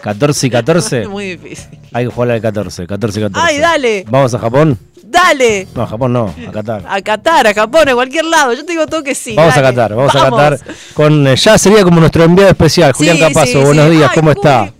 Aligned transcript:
14 0.00 0.46
y 0.46 0.50
14. 0.50 1.08
Muy 1.08 1.36
difícil. 1.36 1.78
Hay 1.92 2.06
que 2.06 2.10
jugar 2.12 2.30
al 2.32 2.40
14, 2.40 2.86
14 2.86 3.20
y 3.20 3.22
14. 3.24 3.46
Ay, 3.46 3.58
dale. 3.58 4.04
¿Vamos 4.08 4.34
a 4.34 4.38
Japón? 4.38 4.78
Dale. 5.04 5.66
No, 5.74 5.82
a 5.82 5.86
Japón 5.86 6.12
no, 6.12 6.34
a 6.46 6.52
Qatar. 6.52 6.84
A 6.86 7.00
Qatar, 7.00 7.46
a 7.46 7.54
Japón, 7.54 7.88
a 7.88 7.94
cualquier 7.94 8.26
lado. 8.26 8.52
Yo 8.52 8.64
te 8.64 8.72
digo 8.72 8.86
todo 8.86 9.02
que 9.02 9.14
sí. 9.14 9.34
Vamos 9.34 9.56
a. 9.56 9.62
Qatar, 9.62 9.94
vamos, 9.94 10.14
a 10.14 10.30
Qatar. 10.30 10.58
Con, 10.92 11.26
eh, 11.26 11.36
ya 11.36 11.56
sería 11.56 11.82
como 11.82 11.98
nuestro 12.00 12.24
enviado 12.24 12.50
especial, 12.50 12.92
Julián 12.92 13.16
Sí, 13.16 13.22
Capazo. 13.22 13.46
sí, 13.52 13.58
Buenos 13.64 13.86
sí. 13.86 13.96
días, 13.96 14.10
Ay, 14.10 14.14
¿cómo 14.14 14.30
está? 14.32 14.72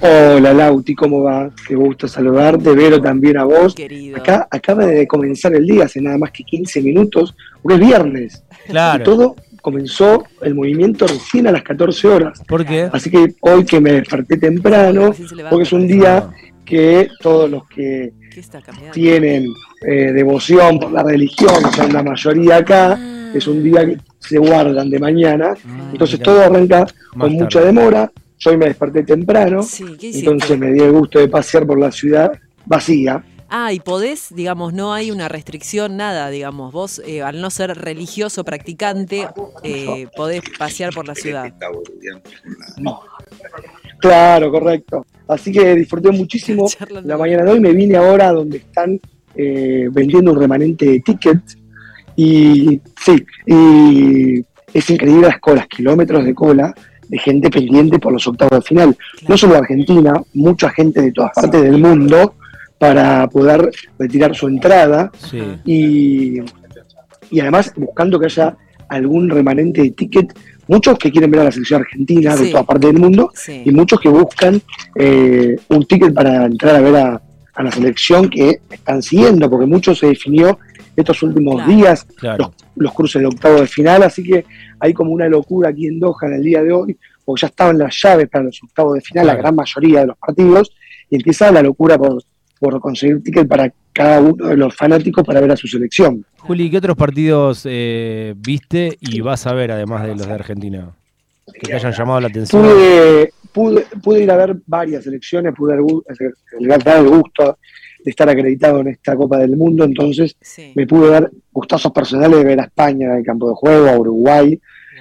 Hola 0.00 0.54
Lauti, 0.54 0.94
¿cómo 0.94 1.24
va? 1.24 1.50
Qué 1.66 1.74
gusto 1.74 2.06
saludarte, 2.06 2.72
Vero 2.72 3.00
también 3.00 3.36
a 3.36 3.44
vos. 3.44 3.74
Querido. 3.74 4.16
Acá 4.16 4.46
acaba 4.48 4.86
de 4.86 5.08
comenzar 5.08 5.52
el 5.54 5.66
día, 5.66 5.86
hace 5.86 6.00
nada 6.00 6.16
más 6.16 6.30
que 6.30 6.44
15 6.44 6.80
minutos, 6.82 7.34
porque 7.60 7.74
es 7.74 7.86
viernes. 7.86 8.42
Claro. 8.68 9.02
Y 9.02 9.04
todo 9.04 9.36
comenzó 9.70 10.24
el 10.42 10.54
movimiento 10.54 11.06
recién 11.06 11.46
a 11.46 11.52
las 11.52 11.62
14 11.62 12.08
horas. 12.08 12.42
¿Por 12.48 12.64
qué? 12.64 12.88
Así 12.90 13.10
que 13.10 13.34
hoy 13.40 13.64
que 13.64 13.80
me 13.80 13.92
desperté 13.92 14.38
temprano, 14.38 15.14
porque 15.50 15.62
es 15.64 15.72
un 15.72 15.86
día 15.86 16.30
que 16.64 17.08
todos 17.20 17.50
los 17.50 17.66
que 17.68 18.12
tienen 18.92 19.46
eh, 19.86 20.12
devoción 20.12 20.78
por 20.78 20.90
la 20.92 21.02
religión, 21.02 21.54
que 21.64 21.76
son 21.76 21.92
la 21.92 22.02
mayoría 22.02 22.56
acá, 22.56 22.98
Ah. 22.98 23.30
es 23.34 23.46
un 23.46 23.62
día 23.62 23.84
que 23.84 23.98
se 24.18 24.38
guardan 24.38 24.88
de 24.88 24.98
mañana. 24.98 25.54
Entonces 25.92 26.18
mira. 26.18 26.24
todo 26.24 26.40
arranca 26.42 26.86
con 27.16 27.32
mucha 27.34 27.60
demora. 27.60 28.10
Yo 28.38 28.50
hoy 28.50 28.56
me 28.56 28.66
desperté 28.66 29.02
temprano. 29.02 29.60
Entonces 30.00 30.58
me 30.58 30.72
di 30.72 30.80
el 30.80 30.92
gusto 30.92 31.18
de 31.18 31.28
pasear 31.28 31.66
por 31.66 31.78
la 31.78 31.90
ciudad 31.92 32.32
vacía. 32.64 33.22
Ah, 33.50 33.72
y 33.72 33.80
podés, 33.80 34.34
digamos, 34.34 34.74
no 34.74 34.92
hay 34.92 35.10
una 35.10 35.28
restricción, 35.28 35.96
nada, 35.96 36.28
digamos. 36.28 36.72
Vos, 36.72 37.00
eh, 37.06 37.22
al 37.22 37.40
no 37.40 37.50
ser 37.50 37.74
religioso 37.76 38.44
practicante, 38.44 39.26
eh, 39.62 40.06
podés 40.14 40.42
pasear 40.58 40.92
por 40.92 41.06
la 41.06 41.14
ciudad. 41.14 41.52
Claro, 44.00 44.50
correcto. 44.50 45.06
Así 45.26 45.50
que 45.50 45.74
disfruté 45.74 46.10
muchísimo 46.10 46.66
la 47.04 47.16
mañana 47.16 47.44
de 47.44 47.52
hoy. 47.52 47.60
Me 47.60 47.72
vine 47.72 47.96
ahora 47.96 48.32
donde 48.32 48.58
están 48.58 49.00
eh, 49.34 49.88
vendiendo 49.90 50.32
un 50.32 50.40
remanente 50.40 50.84
de 50.84 51.00
tickets. 51.00 51.56
Y 52.16 52.80
sí, 53.00 53.24
y 53.46 54.44
es 54.74 54.90
increíble 54.90 55.28
las 55.28 55.40
colas, 55.40 55.66
kilómetros 55.68 56.24
de 56.24 56.34
cola 56.34 56.74
de 57.08 57.18
gente 57.18 57.48
pendiente 57.48 57.98
por 57.98 58.12
los 58.12 58.26
octavos 58.26 58.58
de 58.58 58.62
final. 58.62 58.96
No 59.26 59.38
solo 59.38 59.54
de 59.54 59.60
Argentina, 59.60 60.22
mucha 60.34 60.68
gente 60.70 61.00
de 61.00 61.12
todas 61.12 61.32
partes 61.34 61.62
del 61.62 61.78
mundo 61.78 62.34
para 62.78 63.28
poder 63.28 63.70
retirar 63.98 64.34
su 64.34 64.46
entrada. 64.48 65.10
Sí. 65.18 65.42
y, 65.64 66.40
y 67.30 67.40
además 67.40 67.72
buscando 67.76 68.18
que 68.18 68.26
haya 68.26 68.56
algún 68.88 69.28
remanente 69.28 69.82
de 69.82 69.90
ticket, 69.90 70.32
muchos 70.66 70.98
que 70.98 71.10
quieren 71.10 71.30
ver 71.30 71.40
a 71.40 71.44
la 71.44 71.52
selección 71.52 71.82
argentina 71.82 72.34
de 72.36 72.44
Sí. 72.46 72.50
todas 72.50 72.66
partes 72.66 72.90
del 72.92 73.00
mundo 73.00 73.30
Sí. 73.34 73.62
y 73.64 73.70
muchos 73.70 74.00
que 74.00 74.08
buscan 74.08 74.62
eh, 74.94 75.56
un 75.68 75.84
ticket 75.84 76.14
para 76.14 76.46
entrar 76.46 76.76
a 76.76 76.80
ver 76.80 76.96
a, 76.96 77.22
a 77.54 77.62
la 77.62 77.70
selección 77.72 78.30
que 78.30 78.60
están 78.70 79.02
siguiendo, 79.02 79.50
porque 79.50 79.66
mucho 79.66 79.94
se 79.94 80.06
definió 80.06 80.58
estos 80.96 81.22
últimos 81.22 81.56
Claro. 81.56 81.70
días, 81.72 82.06
Claro. 82.16 82.44
los, 82.44 82.52
los 82.76 82.94
cruces 82.94 83.20
de 83.20 83.26
octavo 83.28 83.60
de 83.60 83.66
final, 83.66 84.02
así 84.04 84.22
que 84.22 84.44
hay 84.80 84.94
como 84.94 85.10
una 85.12 85.28
locura 85.28 85.68
aquí 85.70 85.86
en 85.86 86.00
Doha 86.00 86.26
en 86.28 86.32
el 86.34 86.42
día 86.42 86.62
de 86.62 86.72
hoy, 86.72 86.96
porque 87.24 87.42
ya 87.42 87.48
estaban 87.48 87.76
las 87.78 87.94
llaves 88.02 88.28
para 88.30 88.44
los 88.44 88.58
octavos 88.62 88.94
de 88.94 89.00
final, 89.02 89.26
la 89.26 89.34
gran 89.34 89.54
mayoría 89.54 90.00
de 90.00 90.06
los 90.06 90.16
partidos, 90.16 90.72
y 91.10 91.16
empieza 91.16 91.50
la 91.52 91.62
locura 91.62 91.98
por, 91.98 92.22
por 92.58 92.80
conseguir 92.80 93.22
ticket 93.22 93.46
para 93.48 93.72
cada 93.92 94.20
uno 94.20 94.46
de 94.48 94.56
los 94.56 94.74
fanáticos 94.76 95.24
para 95.24 95.40
ver 95.40 95.50
a 95.52 95.56
su 95.56 95.66
selección. 95.66 96.24
Juli, 96.38 96.70
¿qué 96.70 96.78
otros 96.78 96.96
partidos 96.96 97.62
eh, 97.68 98.34
viste 98.36 98.96
y 99.00 99.20
vas 99.20 99.46
a 99.46 99.52
ver 99.54 99.72
además 99.72 100.02
de 100.06 100.14
los 100.14 100.26
de 100.26 100.32
Argentina? 100.32 100.90
Que 101.54 101.66
te 101.68 101.74
hayan 101.74 101.92
llamado 101.92 102.20
la 102.20 102.28
atención. 102.28 102.62
Pude, 102.62 103.30
pude, 103.52 103.86
pude 104.02 104.22
ir 104.22 104.30
a 104.30 104.36
ver 104.36 104.56
varias 104.66 105.04
selecciones, 105.04 105.54
pude 105.56 105.74
dar 105.76 105.82
el, 106.60 106.68
dar 106.84 106.98
el 106.98 107.08
gusto 107.08 107.58
de 108.04 108.10
estar 108.10 108.28
acreditado 108.28 108.80
en 108.80 108.88
esta 108.88 109.16
Copa 109.16 109.38
del 109.38 109.56
Mundo, 109.56 109.84
entonces 109.84 110.36
Sí. 110.40 110.72
me 110.76 110.86
pude 110.86 111.10
dar 111.10 111.30
gustazos 111.50 111.90
personales 111.92 112.38
de 112.38 112.44
ver 112.44 112.60
a 112.60 112.64
España 112.64 113.06
en 113.12 113.18
el 113.18 113.24
campo 113.24 113.48
de 113.48 113.54
juego, 113.56 113.88
a 113.88 113.98
Uruguay, 113.98 114.60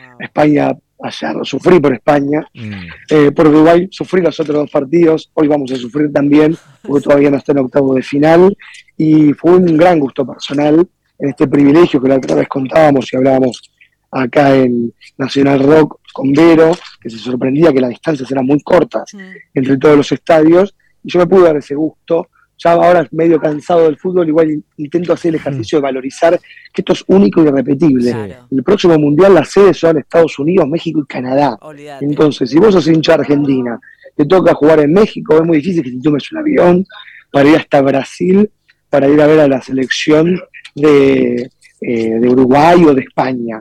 Wow. 0.10 0.18
a 0.22 0.24
España 0.24 0.76
ayer, 1.00 1.36
sufrí 1.44 1.80
por 1.80 1.94
España, 1.94 2.48
Mm, 2.54 2.72
eh, 3.10 3.32
por 3.32 3.48
Uruguay 3.48 3.88
sufrí 3.92 4.22
los 4.22 4.40
otros 4.40 4.58
dos 4.58 4.72
partidos, 4.72 5.30
hoy 5.34 5.48
vamos 5.48 5.72
a 5.72 5.76
sufrir 5.76 6.12
también, 6.12 6.58
porque 6.82 7.04
todavía 7.04 7.30
no 7.32 7.38
está 7.38 7.52
en 7.52 7.60
octavo 7.60 7.94
de 7.94 8.02
final, 8.04 8.58
y 8.98 9.34
fue 9.34 9.52
un 9.56 9.78
gran 9.78 10.00
gusto 10.00 10.26
personal 10.26 10.88
en 11.20 11.30
este 11.30 11.48
privilegio 11.48 12.02
que 12.02 12.10
la 12.10 12.16
otra 12.18 12.36
vez 12.36 12.48
contábamos 12.48 13.12
y 13.12 13.18
hablábamos 13.18 13.72
acá 14.12 14.56
en 14.56 14.94
Nacional 15.18 15.60
Rock 15.60 16.00
con 16.14 16.32
Vero, 16.34 16.72
que 17.02 17.10
se 17.10 17.18
sorprendía 17.18 17.72
que 17.74 17.82
las 17.82 17.90
distancias 17.92 18.30
eran 18.32 18.46
muy 18.46 18.60
cortas 18.62 19.14
Mm. 19.14 19.20
entre 19.54 19.78
todos 19.78 19.98
los 19.98 20.12
estadios, 20.12 20.76
y 21.04 21.12
yo 21.12 21.20
me 21.20 21.28
pude 21.28 21.44
dar 21.44 21.58
ese 21.58 21.76
gusto. 21.76 22.30
Ya 22.58 22.72
ahora 22.72 23.08
medio 23.12 23.40
cansado 23.40 23.84
del 23.84 23.98
fútbol, 23.98 24.28
igual 24.28 24.50
in- 24.52 24.66
intento 24.78 25.14
hacer 25.14 25.30
el 25.30 25.36
ejercicio 25.36 25.78
de 25.78 25.84
valorizar 25.84 26.40
que 26.74 26.82
esto 26.82 26.94
es 26.94 27.04
único 27.08 27.44
y 27.44 27.48
irrepetible. 27.48 28.12
Claro. 28.12 28.48
El 28.50 28.64
próximo 28.64 28.98
mundial 28.98 29.34
las 29.36 29.50
sedes 29.52 29.78
son 29.78 29.98
Estados 29.98 30.40
Unidos, 30.40 30.68
México 30.68 31.00
y 31.02 31.06
Canadá. 31.06 31.58
Olvídate. 31.62 32.04
Entonces, 32.06 32.50
si 32.50 32.58
vos 32.58 32.74
sos 32.74 32.88
hincha 32.88 33.14
de 33.16 33.22
Argentina, 33.22 33.80
te 34.16 34.26
toca 34.26 34.54
jugar 34.56 34.80
en 34.80 34.92
México, 34.94 35.36
es 35.36 35.44
muy 35.44 35.58
difícil 35.58 35.84
que 35.84 35.92
te 35.92 36.02
tomes 36.02 36.32
un 36.32 36.38
avión 36.40 36.86
para 37.32 37.48
ir 37.50 37.56
hasta 37.58 37.82
Brasil, 37.82 38.50
para 38.90 39.08
ir 39.08 39.22
a 39.22 39.28
ver 39.28 39.40
a 39.42 39.48
la 39.48 39.62
selección 39.62 40.40
de, 40.74 41.52
eh, 41.82 42.10
de 42.20 42.28
Uruguay 42.30 42.84
o 42.86 42.94
de 42.96 43.02
España. 43.02 43.60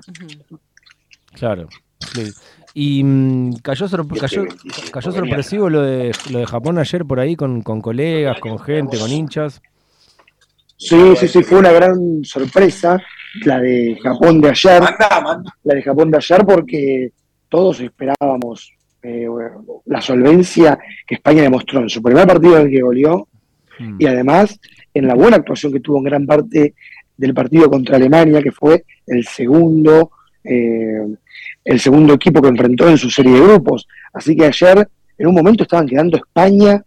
Claro. 1.35 1.69
sí. 2.15 2.23
Y 2.79 3.03
mm, 3.03 3.55
cayó, 3.63 3.89
sor- 3.89 4.07
cayó, 4.21 4.45
cayó 4.93 5.11
sorpresivo 5.11 5.71
lo 5.71 5.81
de, 5.81 6.13
lo 6.31 6.41
de 6.41 6.47
Japón 6.47 6.79
ayer 6.79 7.07
por 7.07 7.19
ahí 7.19 7.35
con, 7.35 7.63
con 7.63 7.81
colegas, 7.81 8.39
con 8.39 8.59
gente, 8.59 8.99
con 8.99 9.11
hinchas. 9.11 9.63
Sí, 10.77 11.17
sí, 11.17 11.27
sí, 11.27 11.43
fue 11.43 11.59
una 11.59 11.73
gran 11.73 12.23
sorpresa 12.23 13.03
la 13.47 13.61
de 13.61 13.99
Japón 14.03 14.43
de 14.43 14.51
ayer. 14.51 14.83
La 15.65 15.75
de 15.75 15.83
Japón 15.83 16.11
de 16.11 16.19
ayer 16.19 16.45
porque 16.45 17.13
todos 17.49 17.81
esperábamos 17.81 18.71
eh, 19.03 19.27
la 19.87 20.03
solvencia 20.03 20.79
que 21.07 21.15
España 21.15 21.41
demostró 21.43 21.81
en 21.81 21.89
su 21.89 22.03
primer 22.03 22.27
partido 22.27 22.59
en 22.59 22.67
el 22.67 22.71
que 22.71 22.83
goleó 22.83 23.27
Mm, 23.79 23.97
y 23.99 24.07
además 24.07 24.59
en 24.95 25.07
la 25.07 25.15
buena 25.15 25.37
actuación 25.37 25.71
que 25.71 25.81
tuvo 25.81 25.99
en 25.99 26.05
gran 26.05 26.25
parte 26.27 26.73
del 27.15 27.35
partido 27.35 27.69
contra 27.69 27.97
Alemania, 27.97 28.43
que 28.43 28.51
fue 28.51 28.87
el 29.07 29.27
segundo, 29.27 30.13
eh, 30.49 31.07
el 31.65 31.81
segundo 31.81 32.15
equipo 32.15 32.41
que 32.41 32.49
enfrentó 32.49 32.89
en 32.89 32.99
su 32.99 33.11
serie 33.11 33.33
de 33.33 33.41
grupos. 33.41 33.87
Así 34.13 34.37
que 34.37 34.47
ayer, 34.47 34.89
en 35.19 35.27
un 35.27 35.35
momento, 35.35 35.63
estaban 35.63 35.87
quedando 35.87 36.17
España 36.17 36.83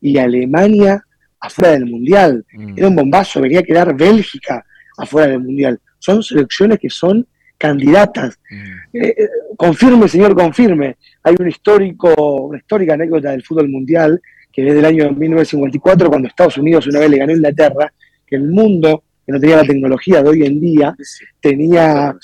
y 0.00 0.18
Alemania 0.18 1.02
afuera 1.40 1.72
del 1.72 1.86
Mundial. 1.86 2.44
mm. 2.52 2.74
Era 2.76 2.88
un 2.88 2.96
bombazo, 2.96 3.40
venía 3.40 3.60
a 3.60 3.64
quedar 3.64 3.94
Bélgica 3.96 4.64
afuera 4.96 5.28
del 5.28 5.40
Mundial. 5.40 5.80
Son 5.98 6.22
selecciones 6.22 6.78
que 6.78 6.90
son 6.90 7.26
candidatas. 7.58 8.38
Mm. 8.50 8.96
Eh, 8.96 9.14
eh, 9.18 9.28
confirme, 9.56 10.08
señor, 10.08 10.34
confirme. 10.34 10.96
Hay 11.22 11.34
un 11.38 11.48
histórico, 11.48 12.14
una 12.48 12.58
histórica 12.58 12.94
anécdota 12.94 13.30
del 13.30 13.42
fútbol 13.42 13.68
mundial 13.68 14.20
que 14.54 14.68
es 14.68 14.74
del 14.74 14.84
año 14.84 15.10
1954, 15.10 16.08
cuando 16.08 16.28
Estados 16.28 16.56
Unidos 16.58 16.86
una 16.86 17.00
vez 17.00 17.10
le 17.10 17.18
ganó 17.18 17.32
a 17.32 17.36
Inglaterra, 17.36 17.92
que 18.24 18.36
el 18.36 18.48
mundo, 18.48 19.02
que 19.26 19.32
no 19.32 19.40
tenía 19.40 19.56
la 19.56 19.64
tecnología 19.64 20.22
de 20.22 20.28
hoy 20.28 20.44
en 20.44 20.60
día, 20.60 20.94
tenía... 21.40 22.14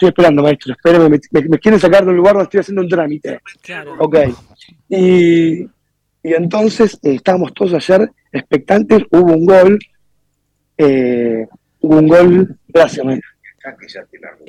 Estoy 0.00 0.08
esperando, 0.08 0.42
maestro, 0.42 0.72
espérame, 0.72 1.10
me, 1.10 1.20
me- 1.30 1.48
me 1.50 1.58
quieren 1.58 1.78
sacar 1.78 2.06
del 2.06 2.16
lugar 2.16 2.32
donde 2.32 2.44
estoy 2.44 2.60
haciendo 2.60 2.80
un 2.80 2.88
trámite. 2.88 3.38
Claro. 3.60 3.96
Ok. 3.98 4.16
Y, 4.88 5.60
y 5.60 5.68
entonces 6.22 6.98
eh, 7.02 7.16
estábamos 7.16 7.52
todos 7.52 7.74
ayer 7.74 8.10
expectantes, 8.32 9.02
hubo 9.10 9.34
un 9.34 9.44
gol, 9.44 9.78
eh, 10.78 11.46
hubo 11.80 11.98
un 11.98 12.08
gol, 12.08 12.56
gracias, 12.68 13.04
me, 13.04 13.20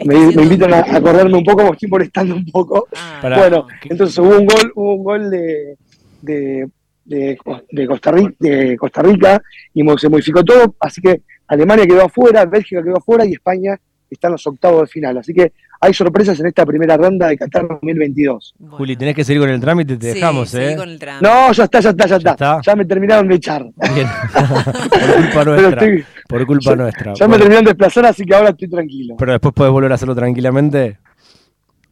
me, 0.06 0.16
me 0.34 0.44
invitan 0.44 0.74
a 0.74 0.80
acordarme 0.80 1.38
un 1.38 1.44
poco, 1.44 1.64
me 1.66 1.72
estoy 1.72 1.90
molestando 1.90 2.36
un 2.36 2.46
poco. 2.46 2.88
Ah. 2.96 3.20
Bueno, 3.38 3.68
¿qué- 3.82 3.90
entonces 3.90 4.18
hubo 4.20 4.30
un 4.38 4.46
gol, 4.46 4.72
hubo 4.76 4.96
un 4.96 5.04
gol 5.04 5.30
de, 5.30 5.76
de, 6.22 6.70
de, 7.04 7.38
de 7.72 7.88
Costa 7.88 8.12
Rica, 8.14 8.34
de 8.40 8.78
Costa 8.78 9.02
Rica 9.02 9.42
y 9.74 9.84
se 9.98 10.08
modificó 10.08 10.46
todo, 10.46 10.76
así 10.80 11.02
que 11.02 11.24
Alemania 11.48 11.86
quedó 11.86 12.06
afuera, 12.06 12.46
Bélgica 12.46 12.82
quedó 12.82 13.00
afuera 13.00 13.26
y 13.26 13.34
España 13.34 13.78
está 14.12 14.28
en 14.28 14.34
los 14.34 14.46
octavos 14.46 14.82
de 14.82 14.88
final. 14.88 15.18
Así 15.18 15.34
que 15.34 15.54
hay 15.80 15.94
sorpresas 15.94 16.40
en 16.40 16.46
esta 16.48 16.66
primera 16.66 16.98
ronda 16.98 17.28
de 17.28 17.38
Qatar 17.38 17.68
2022. 17.68 18.54
bueno. 18.60 18.78
Juli, 18.78 18.96
tenés 18.98 19.16
que 19.16 19.24
seguir 19.24 19.42
con 19.42 19.50
el 19.50 19.60
trámite, 19.60 19.98
te 19.98 20.10
Sí, 20.12 20.20
dejamos, 20.20 20.50
seguí 20.50 20.74
¿eh? 20.74 20.76
con 20.76 20.90
el 20.90 21.00
trámite. 21.00 21.28
No, 21.28 21.52
ya 21.52 21.64
está, 21.64 21.80
ya 21.80 21.90
está, 21.92 22.06
ya 22.08 22.16
está. 22.18 22.32
está? 22.32 22.60
Ya 22.64 22.76
me 22.76 22.86
terminaron 22.86 23.28
de 23.28 23.36
echar. 23.36 23.66
Bien. 23.96 24.08
por 24.34 25.16
culpa 25.16 25.46
nuestra. 25.46 25.70
estoy- 25.86 26.06
Por 26.28 26.46
culpa 26.46 26.76
nuestra. 26.76 27.14
ya 27.14 27.28
me 27.28 27.38
terminaron 27.38 27.66
de 27.66 27.72
desplazar, 27.72 28.06
así 28.06 28.26
que 28.26 28.36
ahora 28.36 28.50
estoy 28.50 28.70
tranquilo. 28.70 29.16
pero 29.18 29.32
después 29.32 29.54
podés 29.54 29.72
volver 29.72 29.92
a 29.92 29.96
hacerlo 29.96 30.16
tranquilamente. 30.16 31.00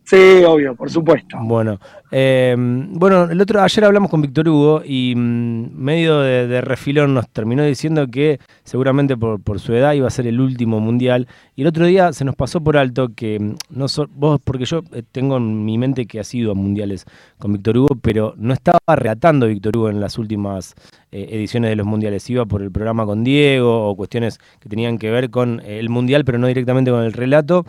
Sí, 0.09 0.43
obvio, 0.43 0.75
por 0.75 0.89
supuesto. 0.89 1.37
Bueno, 1.39 1.79
Eh, 2.11 2.55
bueno, 2.57 3.25
el 3.29 3.39
otro, 3.39 3.61
ayer 3.61 3.85
hablamos 3.85 4.09
con 4.09 4.23
Víctor 4.23 4.49
Hugo 4.49 4.81
y 4.83 5.13
mm, 5.15 5.75
medio 5.75 6.21
de, 6.21 6.61
refilón 6.61 7.13
nos 7.13 7.29
terminó 7.29 7.63
diciendo 7.63 8.07
que 8.07 8.39
seguramente 8.63 9.15
por, 9.15 9.59
su 9.59 9.75
edad 9.75 9.93
iba 9.93 10.07
a 10.07 10.09
ser 10.09 10.25
el 10.25 10.39
último 10.41 10.79
mundial. 10.79 11.27
Y 11.55 11.61
el 11.61 11.67
otro 11.67 11.85
día 11.85 12.11
se 12.11 12.25
nos 12.25 12.35
pasó 12.35 12.61
por 12.61 12.77
alto 12.77 13.09
que 13.15 13.39
mm, 13.39 13.55
no 13.69 13.85
vos, 14.09 14.41
porque 14.43 14.65
yo 14.65 14.81
eh, 14.93 15.03
tengo 15.11 15.37
en 15.37 15.63
mi 15.63 15.77
mente 15.77 16.07
que 16.07 16.19
ha 16.19 16.23
sido 16.23 16.53
a 16.53 16.55
mundiales 16.55 17.05
con 17.37 17.53
Víctor 17.53 17.77
Hugo, 17.77 17.95
pero 18.01 18.33
no 18.37 18.55
estaba 18.55 18.79
relatando 18.95 19.45
Víctor 19.45 19.77
Hugo 19.77 19.89
en 19.91 19.99
las 20.01 20.17
últimas 20.17 20.73
eh, 21.11 21.27
ediciones 21.31 21.69
de 21.69 21.75
los 21.75 21.85
mundiales. 21.85 22.29
Iba 22.29 22.45
por 22.45 22.61
el 22.61 22.71
programa 22.71 23.05
con 23.05 23.23
Diego 23.23 23.87
o 23.87 23.95
cuestiones 23.95 24.39
que 24.59 24.69
tenían 24.69 24.97
que 24.97 25.11
ver 25.11 25.29
con 25.29 25.61
el 25.65 25.89
mundial, 25.89 26.25
pero 26.25 26.37
no 26.37 26.47
directamente 26.47 26.91
con 26.91 27.03
el 27.03 27.13
relato. 27.13 27.65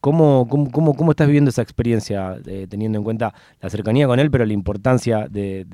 ¿cómo, 0.00 0.46
cómo, 0.48 0.70
cómo, 0.70 0.94
cómo, 0.94 1.10
estás 1.10 1.26
viviendo 1.26 1.50
esa 1.50 1.62
experiencia, 1.62 2.38
teniendo 2.68 2.98
en 2.98 3.04
cuenta 3.04 3.34
la 3.60 3.68
cercanía 3.68 4.06
con 4.06 4.18
él, 4.18 4.30
pero 4.30 4.46
la 4.46 4.52
importancia 4.52 5.26
de, 5.28 5.66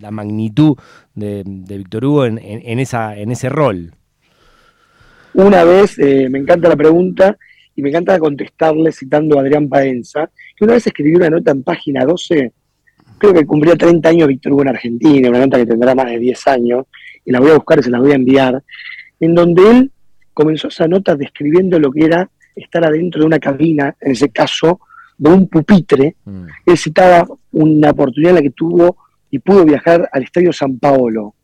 la 0.00 0.10
magnitud 0.10 0.76
de, 1.14 1.42
Víctor 1.44 2.04
Hugo 2.04 2.26
en, 2.26 2.78
esa, 2.78 3.16
en 3.16 3.30
ese 3.30 3.48
rol. 3.48 3.92
Una 5.34 5.64
vez, 5.64 5.98
eh, 5.98 6.28
me 6.28 6.38
encanta 6.38 6.68
la 6.68 6.76
pregunta 6.76 7.38
y 7.74 7.80
me 7.80 7.88
encanta 7.88 8.18
contestarle 8.18 8.92
citando 8.92 9.38
a 9.38 9.40
Adrián 9.40 9.68
Paenza, 9.68 10.30
que 10.56 10.64
una 10.64 10.74
vez 10.74 10.86
escribió 10.86 11.16
una 11.16 11.30
nota 11.30 11.52
en 11.52 11.62
página 11.62 12.04
12, 12.04 12.52
creo 13.22 13.34
que 13.34 13.46
cumplía 13.46 13.76
30 13.76 14.08
años 14.08 14.26
Víctor 14.26 14.52
Hugo 14.52 14.62
en 14.62 14.68
Argentina, 14.68 15.28
una 15.28 15.38
nota 15.38 15.56
que 15.56 15.66
tendrá 15.66 15.94
más 15.94 16.06
de 16.06 16.18
10 16.18 16.46
años, 16.48 16.86
y 17.24 17.30
la 17.30 17.38
voy 17.38 17.50
a 17.50 17.54
buscar 17.54 17.78
y 17.78 17.84
se 17.84 17.90
la 17.90 18.00
voy 18.00 18.10
a 18.10 18.16
enviar, 18.16 18.60
en 19.20 19.32
donde 19.32 19.70
él 19.70 19.92
comenzó 20.34 20.66
esa 20.66 20.88
nota 20.88 21.14
describiendo 21.14 21.78
lo 21.78 21.92
que 21.92 22.04
era 22.04 22.28
estar 22.56 22.84
adentro 22.84 23.20
de 23.20 23.26
una 23.26 23.38
cabina, 23.38 23.94
en 24.00 24.10
ese 24.10 24.30
caso, 24.30 24.80
de 25.16 25.30
un 25.30 25.46
pupitre, 25.48 26.16
mm. 26.24 26.46
él 26.66 26.76
citaba 26.76 27.24
una 27.52 27.90
oportunidad 27.90 28.30
en 28.30 28.36
la 28.36 28.42
que 28.42 28.50
tuvo 28.50 28.96
y 29.30 29.38
pudo 29.38 29.64
viajar 29.64 30.08
al 30.10 30.24
Estadio 30.24 30.52
San 30.52 30.78
Paolo. 30.80 31.36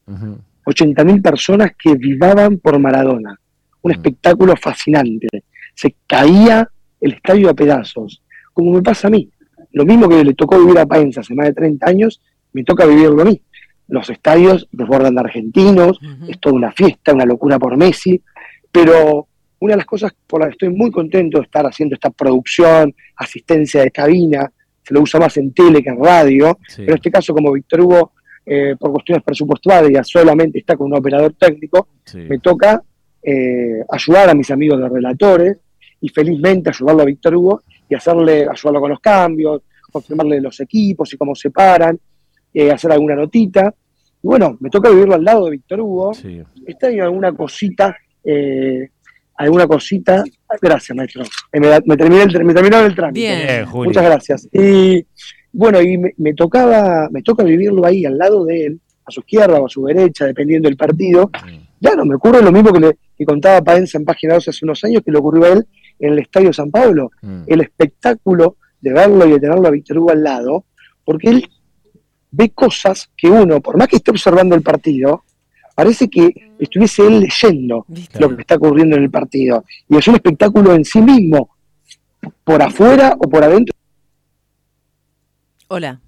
80.000 0.64 1.22
personas 1.22 1.70
que 1.78 1.94
vivaban 1.94 2.58
por 2.58 2.76
Maradona. 2.80 3.38
Un 3.82 3.90
mm. 3.90 3.94
espectáculo 3.94 4.56
fascinante. 4.56 5.28
Se 5.76 5.94
caía 6.08 6.68
el 7.00 7.12
estadio 7.12 7.48
a 7.48 7.54
pedazos, 7.54 8.20
como 8.52 8.72
me 8.72 8.82
pasa 8.82 9.06
a 9.06 9.10
mí. 9.12 9.30
Lo 9.72 9.84
mismo 9.84 10.08
que 10.08 10.24
le 10.24 10.34
tocó 10.34 10.58
vivir 10.58 10.78
a 10.78 10.86
Paenza 10.86 11.20
hace 11.20 11.34
más 11.34 11.46
de 11.46 11.54
30 11.54 11.88
años, 11.88 12.20
me 12.52 12.64
toca 12.64 12.86
vivirlo 12.86 13.22
a 13.22 13.24
mí. 13.24 13.40
Los 13.88 14.10
estadios 14.10 14.68
desbordan 14.72 15.14
de 15.14 15.20
argentinos, 15.20 15.98
es 16.28 16.38
toda 16.38 16.54
una 16.54 16.72
fiesta, 16.72 17.14
una 17.14 17.24
locura 17.24 17.58
por 17.58 17.76
Messi, 17.76 18.20
pero 18.70 19.28
una 19.60 19.72
de 19.72 19.78
las 19.78 19.86
cosas 19.86 20.12
por 20.26 20.40
las 20.40 20.48
que 20.48 20.52
estoy 20.52 20.68
muy 20.70 20.90
contento 20.90 21.38
de 21.38 21.44
estar 21.44 21.66
haciendo 21.66 21.94
esta 21.94 22.10
producción, 22.10 22.94
asistencia 23.16 23.82
de 23.82 23.90
cabina, 23.90 24.50
se 24.82 24.94
lo 24.94 25.02
usa 25.02 25.20
más 25.20 25.36
en 25.36 25.52
tele 25.52 25.82
que 25.82 25.90
en 25.90 26.02
radio, 26.02 26.58
pero 26.76 26.92
en 26.92 26.94
este 26.94 27.10
caso 27.10 27.34
como 27.34 27.52
Víctor 27.52 27.80
Hugo, 27.80 28.12
eh, 28.46 28.74
por 28.78 28.92
cuestiones 28.92 29.22
presupuestarias, 29.22 30.08
solamente 30.08 30.58
está 30.58 30.76
con 30.76 30.86
un 30.86 30.98
operador 30.98 31.34
técnico, 31.38 31.88
me 32.14 32.38
toca 32.38 32.82
eh, 33.22 33.84
ayudar 33.90 34.30
a 34.30 34.34
mis 34.34 34.50
amigos 34.50 34.80
de 34.80 34.88
relatores 34.88 35.58
y 36.00 36.08
felizmente 36.08 36.70
ayudarlo 36.70 37.02
a 37.02 37.06
Víctor 37.06 37.36
Hugo 37.36 37.62
y 37.88 37.94
hacerle, 37.94 38.46
ayudarlo 38.50 38.80
con 38.80 38.90
los 38.90 39.00
cambios, 39.00 39.62
confirmarle 39.90 40.40
los 40.40 40.60
equipos 40.60 41.12
y 41.12 41.16
cómo 41.16 41.34
se 41.34 41.50
paran, 41.50 41.98
eh, 42.52 42.70
hacer 42.70 42.92
alguna 42.92 43.14
notita. 43.14 43.74
Y 44.22 44.26
bueno, 44.26 44.56
me 44.60 44.70
toca 44.70 44.90
vivirlo 44.90 45.14
al 45.14 45.24
lado 45.24 45.46
de 45.46 45.52
Víctor 45.52 45.80
Hugo. 45.80 46.14
Sí. 46.14 46.42
Está 46.66 46.90
en 46.90 47.00
alguna 47.00 47.32
cosita 47.32 47.96
eh, 48.24 48.90
alguna 49.38 49.66
cosita. 49.66 50.24
Gracias, 50.60 50.96
maestro. 50.96 51.22
Eh, 51.52 51.60
me, 51.60 51.68
me, 51.86 51.96
terminé 51.96 52.22
el, 52.22 52.44
me 52.44 52.54
terminó 52.54 52.80
el 52.80 52.94
trámite. 52.94 53.20
Bien, 53.20 53.68
Muchas 53.72 54.04
gracias. 54.04 54.48
Y 54.52 55.06
bueno, 55.52 55.80
y 55.80 55.98
me, 56.16 56.34
tocaba, 56.34 57.08
me 57.10 57.22
toca 57.22 57.44
vivirlo 57.44 57.84
ahí, 57.86 58.04
al 58.04 58.18
lado 58.18 58.44
de 58.44 58.66
él, 58.66 58.80
a 59.04 59.10
su 59.10 59.20
izquierda 59.20 59.60
o 59.60 59.66
a 59.66 59.68
su 59.68 59.84
derecha, 59.86 60.26
dependiendo 60.26 60.68
del 60.68 60.76
partido. 60.76 61.30
Ya 61.80 61.94
no, 61.94 62.04
me 62.04 62.16
ocurre 62.16 62.42
lo 62.42 62.52
mismo 62.52 62.72
que 62.72 62.80
le 62.80 63.24
contaba 63.24 63.62
Paenza 63.62 63.98
en 63.98 64.04
Página 64.04 64.34
12 64.34 64.50
hace 64.50 64.64
unos 64.64 64.82
años, 64.84 65.02
que 65.04 65.12
le 65.12 65.18
ocurrió 65.18 65.44
a 65.44 65.48
él 65.50 65.66
en 65.98 66.12
el 66.12 66.18
Estadio 66.20 66.52
San 66.52 66.70
Pablo. 66.70 67.10
Mm. 67.22 67.42
El 67.46 67.60
espectáculo 67.60 68.56
de 68.80 68.92
verlo 68.92 69.26
y 69.26 69.32
de 69.32 69.40
tenerlo 69.40 69.68
a 69.68 69.70
Víctor 69.70 69.98
Hugo 69.98 70.10
al 70.10 70.22
lado, 70.22 70.64
porque 71.04 71.30
él 71.30 71.50
ve 72.30 72.50
cosas 72.50 73.10
que 73.16 73.28
uno, 73.28 73.60
por 73.60 73.76
más 73.76 73.88
que 73.88 73.96
esté 73.96 74.10
observando 74.10 74.54
el 74.54 74.62
partido, 74.62 75.24
parece 75.74 76.08
que 76.08 76.52
estuviese 76.58 77.06
él 77.06 77.20
leyendo 77.20 77.86
lo 78.18 78.34
que 78.34 78.40
está 78.42 78.56
ocurriendo 78.56 78.96
en 78.96 79.04
el 79.04 79.10
partido. 79.10 79.64
Y 79.88 79.96
es 79.96 80.08
un 80.08 80.16
espectáculo 80.16 80.74
en 80.74 80.84
sí 80.84 81.00
mismo, 81.00 81.56
por 82.44 82.62
afuera 82.62 83.16
o 83.18 83.28
por 83.28 83.44
adentro. 83.44 83.74
Hola. 85.68 86.00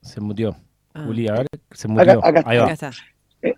Se 0.00 0.20
mutió. 0.20 0.56
Ah. 0.94 1.04
Juli, 1.06 1.28
a 1.28 1.32
ver, 1.34 1.46
se 1.72 1.88
mutió. 1.88 2.20
Ahí 2.44 2.58
va. 2.58 2.72
está. 2.72 2.90
Eh, 3.42 3.54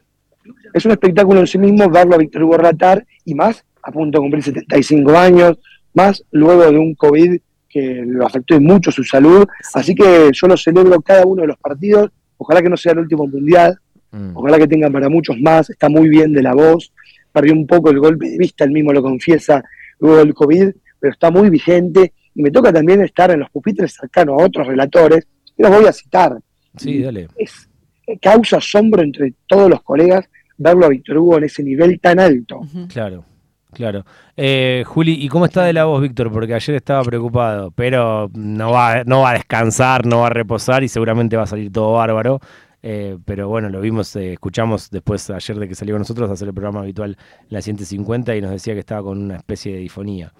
es 0.72 0.84
un 0.84 0.92
espectáculo 0.92 1.40
en 1.40 1.46
sí 1.46 1.58
mismo 1.58 1.88
verlo 1.88 2.14
a 2.14 2.18
Víctor 2.18 2.42
Hugo 2.42 2.56
relatar 2.56 3.06
y 3.24 3.34
más 3.34 3.64
a 3.82 3.92
punto 3.92 4.18
de 4.18 4.22
cumplir 4.22 4.42
75 4.42 5.16
años, 5.16 5.58
más 5.94 6.24
luego 6.30 6.70
de 6.70 6.78
un 6.78 6.94
COVID 6.94 7.38
que 7.68 8.02
lo 8.06 8.26
afectó 8.26 8.60
mucho 8.60 8.90
su 8.90 9.04
salud. 9.04 9.46
Así 9.74 9.94
que 9.94 10.30
yo 10.32 10.46
lo 10.46 10.56
celebro 10.56 11.00
cada 11.00 11.24
uno 11.24 11.42
de 11.42 11.48
los 11.48 11.58
partidos. 11.58 12.10
Ojalá 12.36 12.62
que 12.62 12.68
no 12.68 12.76
sea 12.76 12.92
el 12.92 12.98
último 12.98 13.26
mundial, 13.26 13.78
Mm. 14.12 14.36
Ojalá 14.36 14.58
que 14.58 14.68
tengan 14.68 14.92
para 14.92 15.08
muchos 15.08 15.40
más, 15.40 15.70
está 15.70 15.88
muy 15.88 16.08
bien 16.08 16.32
de 16.32 16.42
la 16.42 16.54
voz, 16.54 16.92
perdió 17.32 17.54
un 17.54 17.66
poco 17.66 17.90
el 17.90 17.98
golpe 17.98 18.28
de 18.28 18.38
vista, 18.38 18.64
él 18.64 18.70
mismo 18.70 18.92
lo 18.92 19.02
confiesa 19.02 19.64
luego 19.98 20.18
del 20.18 20.34
COVID, 20.34 20.70
pero 21.00 21.12
está 21.12 21.30
muy 21.30 21.48
vigente 21.50 22.12
y 22.34 22.42
me 22.42 22.50
toca 22.50 22.72
también 22.72 23.00
estar 23.02 23.30
en 23.30 23.40
los 23.40 23.50
pupitres 23.50 23.94
cercanos 23.94 24.40
a 24.40 24.44
otros 24.44 24.66
relatores, 24.66 25.26
y 25.56 25.62
los 25.62 25.70
voy 25.70 25.86
a 25.86 25.92
citar. 25.92 26.38
Sí, 26.76 27.02
dale. 27.02 27.28
Es, 27.36 27.68
eh, 28.06 28.18
causa 28.18 28.58
asombro 28.58 29.02
entre 29.02 29.34
todos 29.46 29.68
los 29.68 29.82
colegas 29.82 30.28
verlo 30.56 30.86
a 30.86 30.90
Víctor 30.90 31.18
Hugo 31.18 31.38
en 31.38 31.44
ese 31.44 31.62
nivel 31.62 31.98
tan 31.98 32.20
alto. 32.20 32.60
Claro. 32.88 33.24
Claro. 33.72 34.04
Eh, 34.36 34.84
Juli, 34.86 35.16
¿y 35.18 35.28
cómo 35.28 35.46
está 35.46 35.64
de 35.64 35.72
la 35.72 35.84
voz, 35.86 36.02
Víctor? 36.02 36.30
Porque 36.30 36.54
ayer 36.54 36.76
estaba 36.76 37.02
preocupado, 37.02 37.70
pero 37.70 38.30
no 38.34 38.70
va, 38.70 39.02
no 39.04 39.22
va 39.22 39.30
a 39.30 39.34
descansar, 39.34 40.04
no 40.06 40.20
va 40.20 40.26
a 40.26 40.30
reposar 40.30 40.84
y 40.84 40.88
seguramente 40.88 41.36
va 41.36 41.44
a 41.44 41.46
salir 41.46 41.72
todo 41.72 41.94
bárbaro. 41.94 42.40
Eh, 42.82 43.16
pero 43.24 43.48
bueno, 43.48 43.68
lo 43.68 43.80
vimos, 43.80 44.14
eh, 44.16 44.32
escuchamos 44.32 44.90
después 44.90 45.30
ayer 45.30 45.56
de 45.56 45.68
que 45.68 45.74
salió 45.74 45.94
con 45.94 46.00
nosotros 46.00 46.28
a 46.28 46.32
hacer 46.32 46.48
el 46.48 46.54
programa 46.54 46.80
habitual 46.80 47.16
en 47.42 47.46
la 47.48 47.62
150 47.62 48.34
y 48.34 48.40
nos 48.40 48.50
decía 48.50 48.74
que 48.74 48.80
estaba 48.80 49.02
con 49.02 49.22
una 49.22 49.36
especie 49.36 49.72
de 49.72 49.78
difonía. 49.78 50.32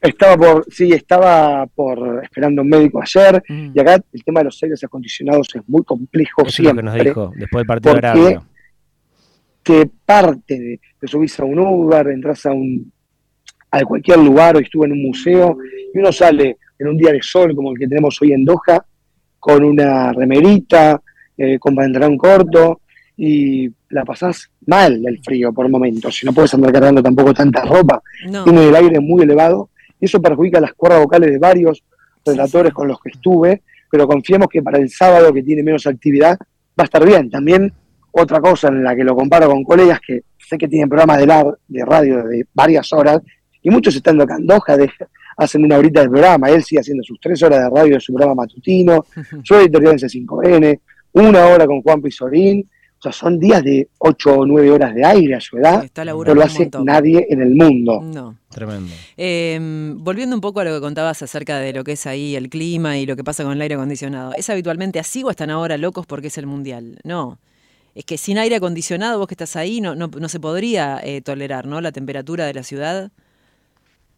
Estaba 0.00 0.36
por, 0.36 0.66
sí, 0.70 0.92
estaba 0.92 1.66
por 1.66 2.22
esperando 2.22 2.62
un 2.62 2.68
médico 2.68 3.00
ayer, 3.00 3.42
mm. 3.48 3.70
y 3.74 3.80
acá 3.80 3.94
el 4.12 4.24
tema 4.24 4.40
de 4.40 4.44
los 4.44 4.62
aires 4.62 4.82
acondicionados 4.84 5.48
es 5.54 5.62
muy 5.66 5.82
complejo 5.82 6.42
Eso 6.42 6.50
siempre. 6.50 6.80
Es 6.80 6.84
lo 6.84 6.92
que 6.92 6.98
nos 6.98 7.04
dijo 7.04 7.32
después 7.36 7.60
del 7.60 7.66
partido 7.66 7.92
de 7.92 7.98
Arabia. 7.98 8.42
Que 9.64 9.90
parte 10.04 10.58
de, 10.58 10.80
de 11.00 11.08
subirse 11.08 11.42
a 11.42 11.46
un 11.46 11.58
Uber, 11.58 12.06
entras 12.08 12.46
a 12.46 12.52
un 12.52 12.92
a 13.70 13.84
cualquier 13.84 14.18
lugar, 14.18 14.56
o 14.56 14.60
estuve 14.60 14.86
en 14.86 14.92
un 14.92 15.02
museo, 15.02 15.58
y 15.92 15.98
uno 15.98 16.12
sale 16.12 16.58
en 16.78 16.88
un 16.88 16.96
día 16.96 17.10
de 17.10 17.20
sol 17.20 17.56
como 17.56 17.72
el 17.72 17.78
que 17.78 17.88
tenemos 17.88 18.20
hoy 18.22 18.32
en 18.32 18.44
Doha, 18.44 18.84
con 19.40 19.64
una 19.64 20.12
remerita, 20.12 21.02
eh, 21.36 21.58
con 21.58 21.74
pantalón 21.74 22.16
corto 22.16 22.82
y 23.16 23.68
la 23.90 24.04
pasás 24.04 24.50
mal 24.66 25.02
el 25.06 25.20
frío 25.22 25.52
por 25.52 25.68
momentos, 25.68 26.14
si 26.16 26.24
no 26.24 26.32
puedes 26.32 26.54
andar 26.54 26.72
cargando 26.72 27.02
tampoco 27.02 27.34
tanta 27.34 27.64
ropa, 27.64 28.00
tiene 28.44 28.68
el 28.68 28.74
aire 28.74 29.00
muy 29.00 29.22
elevado 29.22 29.70
y 30.00 30.06
eso 30.06 30.22
perjudica 30.22 30.60
las 30.60 30.74
cuerdas 30.74 31.02
vocales 31.02 31.30
de 31.30 31.38
varios 31.38 31.82
relatores 32.24 32.72
con 32.72 32.88
los 32.88 33.00
que 33.00 33.10
estuve, 33.10 33.62
pero 33.90 34.06
confiemos 34.06 34.48
que 34.48 34.62
para 34.62 34.78
el 34.78 34.88
sábado 34.90 35.32
que 35.32 35.42
tiene 35.42 35.62
menos 35.62 35.86
actividad 35.86 36.38
va 36.38 36.82
a 36.82 36.84
estar 36.84 37.04
bien. 37.04 37.30
También 37.30 37.72
otra 38.14 38.40
cosa 38.40 38.68
en 38.68 38.84
la 38.84 38.94
que 38.94 39.04
lo 39.04 39.14
comparo 39.16 39.48
con 39.48 39.64
colegas 39.64 40.00
que 40.06 40.22
sé 40.38 40.56
que 40.56 40.68
tienen 40.68 40.88
programas 40.88 41.18
de, 41.18 41.54
de 41.68 41.84
radio 41.84 42.22
de 42.24 42.46
varias 42.54 42.92
horas 42.92 43.20
y 43.62 43.70
muchos 43.70 43.96
están 43.96 44.20
acá 44.20 44.36
en 44.36 44.46
Doha, 44.46 44.76
hacen 45.36 45.64
una 45.64 45.78
horita 45.78 46.02
de 46.02 46.08
programa, 46.10 46.50
él 46.50 46.62
sigue 46.62 46.80
haciendo 46.80 47.02
sus 47.02 47.18
tres 47.18 47.42
horas 47.42 47.60
de 47.60 47.70
radio 47.70 47.94
de 47.94 48.00
su 48.00 48.12
programa 48.12 48.42
matutino, 48.42 49.06
yo 49.42 49.58
editorial 49.58 49.92
en 49.92 49.98
C5N, 49.98 50.80
una 51.12 51.46
hora 51.46 51.66
con 51.66 51.82
Juan 51.82 52.02
Pizorín. 52.02 52.68
O 52.96 53.02
sea, 53.04 53.12
son 53.12 53.38
días 53.38 53.62
de 53.62 53.90
8 53.98 54.32
o 54.32 54.46
9 54.46 54.70
horas 54.70 54.94
de 54.94 55.04
aire 55.04 55.34
a 55.34 55.40
su 55.40 55.58
edad. 55.58 55.84
no 56.06 56.34
lo 56.34 56.42
hace 56.42 56.70
nadie 56.82 57.26
en 57.28 57.42
el 57.42 57.54
mundo. 57.54 58.00
No. 58.00 58.38
Tremendo. 58.48 58.90
Em, 59.18 60.02
volviendo 60.02 60.34
un 60.34 60.40
poco 60.40 60.60
a 60.60 60.64
lo 60.64 60.72
que 60.72 60.80
contabas 60.80 61.20
acerca 61.20 61.58
de 61.58 61.74
lo 61.74 61.84
que 61.84 61.92
es 61.92 62.06
ahí 62.06 62.34
el 62.34 62.48
clima 62.48 62.96
y 62.96 63.04
lo 63.04 63.14
que 63.14 63.22
pasa 63.22 63.44
con 63.44 63.52
el 63.52 63.60
aire 63.60 63.74
acondicionado. 63.74 64.32
¿Es 64.34 64.48
habitualmente 64.48 64.98
así 64.98 65.22
o 65.22 65.28
están 65.28 65.50
ahora 65.50 65.76
locos 65.76 66.06
porque 66.06 66.28
es 66.28 66.38
el 66.38 66.46
mundial? 66.46 66.98
No. 67.04 67.38
Es 67.94 68.04
que 68.04 68.18
sin 68.18 68.38
aire 68.38 68.56
acondicionado, 68.56 69.18
vos 69.18 69.28
que 69.28 69.34
estás 69.34 69.56
ahí, 69.56 69.80
no, 69.80 69.94
no, 69.94 70.08
no 70.08 70.28
se 70.28 70.40
podría 70.40 71.00
eh, 71.02 71.20
tolerar, 71.20 71.66
¿no? 71.66 71.80
La 71.80 71.92
temperatura 71.92 72.44
de 72.46 72.54
la 72.54 72.62
ciudad. 72.62 73.10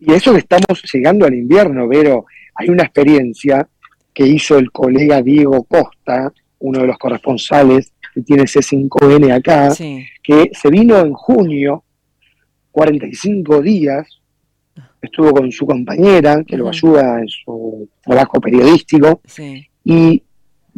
Y 0.01 0.13
eso 0.13 0.33
que 0.33 0.39
estamos 0.39 0.83
llegando 0.93 1.27
al 1.27 1.35
invierno, 1.35 1.87
pero 1.91 2.25
hay 2.55 2.69
una 2.71 2.85
experiencia 2.85 3.69
que 4.15 4.27
hizo 4.27 4.57
el 4.59 4.71
colega 4.73 5.21
Diego 5.23 5.65
Costa, 5.65 6.33
uno 6.59 6.81
de 6.81 6.87
los 6.87 6.97
corresponsales 6.99 7.93
que 8.15 8.23
tiene 8.23 8.45
C5N 8.45 9.31
acá, 9.35 9.75
que 10.23 10.51
se 10.53 10.71
vino 10.71 10.99
en 10.99 11.13
junio, 11.13 11.85
45 12.73 13.61
días, 13.63 14.07
estuvo 15.03 15.33
con 15.33 15.53
su 15.53 15.67
compañera, 15.67 16.43
que 16.45 16.57
lo 16.57 16.69
ayuda 16.69 17.21
en 17.21 17.29
su 17.29 17.89
trabajo 18.03 18.41
periodístico, 18.41 19.21
Sí. 19.27 19.67
y 19.85 20.23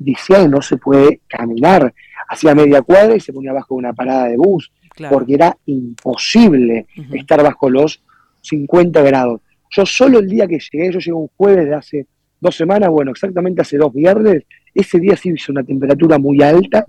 que 0.04 0.48
no 0.48 0.62
se 0.62 0.76
puede 0.76 1.20
caminar. 1.28 1.92
Hacía 2.28 2.54
media 2.54 2.82
cuadra 2.82 3.16
y 3.16 3.20
se 3.20 3.32
ponía 3.32 3.52
bajo 3.52 3.74
una 3.74 3.92
parada 3.92 4.26
de 4.28 4.36
bus, 4.36 4.70
Claro. 4.94 5.14
porque 5.14 5.34
era 5.34 5.56
imposible 5.66 6.86
estar 7.12 7.40
bajo 7.42 7.70
los 7.70 8.02
50 8.42 9.00
grados. 9.02 9.40
Yo 9.70 9.86
solo 9.86 10.18
el 10.18 10.28
día 10.28 10.46
que 10.46 10.58
llegué, 10.58 10.92
yo 10.92 10.98
llegué 10.98 11.12
un 11.12 11.28
jueves 11.36 11.66
de 11.66 11.74
hace 11.74 12.06
dos 12.40 12.56
semanas, 12.56 12.88
bueno, 12.90 13.10
exactamente 13.12 13.62
hace 13.62 13.76
dos 13.76 13.92
viernes, 13.92 14.44
ese 14.74 14.98
día 14.98 15.16
sí 15.16 15.30
hizo 15.30 15.52
una 15.52 15.62
temperatura 15.62 16.18
muy 16.18 16.42
alta, 16.42 16.84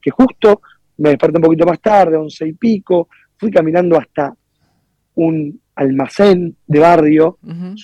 que 0.00 0.10
justo 0.10 0.62
me 0.98 1.10
desperté 1.10 1.36
un 1.38 1.42
poquito 1.42 1.66
más 1.66 1.80
tarde, 1.80 2.16
once 2.16 2.46
y 2.46 2.52
pico, 2.52 3.08
fui 3.36 3.50
caminando 3.50 3.98
hasta 3.98 4.34
un 5.16 5.60
almacén 5.74 6.56
de 6.66 6.78
barrio, 6.78 7.38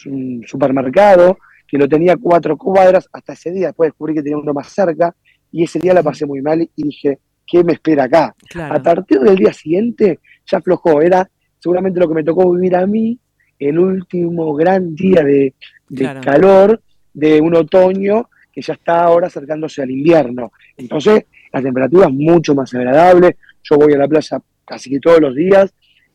un 0.07 0.43
supermercado, 0.47 1.39
que 1.67 1.79
lo 1.79 1.89
tenía 1.89 2.17
cuatro 2.17 2.57
cuadras 2.57 3.09
hasta 3.13 3.33
ese 3.33 3.51
día, 3.53 3.69
después 3.69 3.89
descubrí 3.89 4.15
que 4.15 4.23
tenía 4.23 4.39
uno 4.39 4.53
más 4.55 4.69
cerca, 4.69 5.15
y 5.53 5.65
ese 5.65 5.79
día 5.79 5.95
la 5.95 6.03
pasé 6.03 6.27
muy 6.27 6.43
mal 6.43 6.61
y 6.63 6.83
dije, 6.83 7.19
¿qué 7.47 7.65
me 7.65 7.73
espera 7.75 8.05
acá? 8.05 8.35
Claro. 8.49 8.75
A 8.75 8.83
partir 8.83 9.21
del 9.21 9.37
día 9.37 9.53
siguiente 9.53 10.21
ya 10.47 10.59
aflojó, 10.59 11.01
era 11.03 11.29
seguramente 11.59 11.99
lo 12.01 12.09
que 12.09 12.15
me 12.15 12.25
tocó 12.25 12.53
vivir 12.53 12.77
a 12.77 12.87
mí, 12.87 13.19
el 13.59 13.79
último 13.79 14.55
gran 14.55 14.95
día 14.95 15.23
de, 15.23 15.55
de 15.89 15.99
Claro. 16.05 16.21
calor 16.21 16.83
de 17.15 17.41
un 17.41 17.55
otoño 17.55 18.29
que 18.53 18.61
ya 18.63 18.75
está 18.75 19.05
ahora 19.05 19.27
acercándose 19.29 19.83
al 19.83 19.91
invierno. 19.91 20.53
Entonces, 20.77 21.25
la 21.53 21.63
temperatura 21.63 22.07
es 22.07 22.13
mucho 22.13 22.55
más 22.55 22.73
agradable. 22.75 23.37
Yo 23.63 23.77
voy 23.77 23.93
a 23.95 23.99
la 23.99 24.09
playa 24.09 24.39
casi 24.65 24.91
que 24.91 25.01
todos 25.01 25.21
los 25.21 25.35
días 25.35 25.73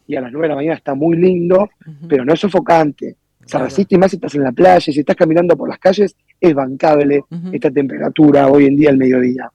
y 0.08 0.15
a 0.15 0.22
las 0.22 0.31
9 0.31 0.46
de 0.46 0.50
la 0.50 0.55
mañana 0.55 0.75
está 0.75 0.93
muy 0.93 1.17
lindo, 1.17 1.70
pero 2.08 2.25
no 2.25 2.34
es 2.34 2.39
sofocante. 2.39 3.15
Se 3.45 3.51
Claro. 3.51 3.65
resiste 3.65 3.95
y 3.95 3.98
más 3.98 4.12
si 4.12 4.17
estás 4.17 4.36
en 4.36 4.43
la 4.43 4.51
playa, 4.51 4.79
si 4.79 5.00
estás 5.00 5.15
caminando 5.15 5.57
por 5.57 5.67
las 5.69 5.79
calles, 5.79 6.15
es 6.39 6.53
bancable 6.53 7.24
esta 7.51 7.69
temperatura 7.71 8.48
hoy 8.48 8.65
en 8.65 8.77
día 8.77 8.89
al 8.89 8.98
mediodía. 8.98 9.51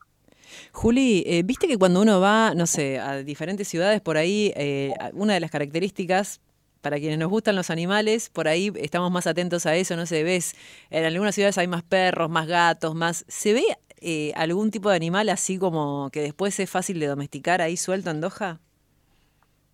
Juli, 0.72 1.24
eh, 1.26 1.42
viste 1.42 1.66
que 1.66 1.78
cuando 1.78 2.02
uno 2.02 2.20
va, 2.20 2.52
no 2.54 2.66
sé, 2.66 2.98
a 2.98 3.22
diferentes 3.22 3.66
ciudades 3.68 4.00
por 4.02 4.18
ahí, 4.18 4.52
eh, 4.56 4.92
una 5.14 5.32
de 5.34 5.40
las 5.40 5.50
características 5.50 6.40
para 6.82 6.98
quienes 6.98 7.18
nos 7.18 7.30
gustan 7.30 7.56
los 7.56 7.70
animales, 7.70 8.28
por 8.28 8.46
ahí 8.46 8.70
estamos 8.76 9.10
más 9.10 9.26
atentos 9.26 9.64
a 9.66 9.74
eso, 9.74 9.96
no 9.96 10.04
sé, 10.06 10.22
ves, 10.22 10.54
en 10.90 11.04
algunas 11.04 11.34
ciudades 11.34 11.56
hay 11.58 11.66
más 11.66 11.82
perros, 11.82 12.28
más 12.30 12.46
gatos, 12.46 12.94
más... 12.94 13.24
¿Se 13.28 13.54
ve 13.54 13.64
eh, 14.00 14.32
algún 14.36 14.70
tipo 14.70 14.90
de 14.90 14.96
animal 14.96 15.28
así 15.30 15.56
como 15.58 16.10
que 16.12 16.20
después 16.20 16.60
es 16.60 16.68
fácil 16.68 17.00
de 17.00 17.06
domesticar 17.06 17.62
ahí 17.62 17.76
suelto 17.78 18.10
en 18.10 18.20
Doha? 18.20 18.60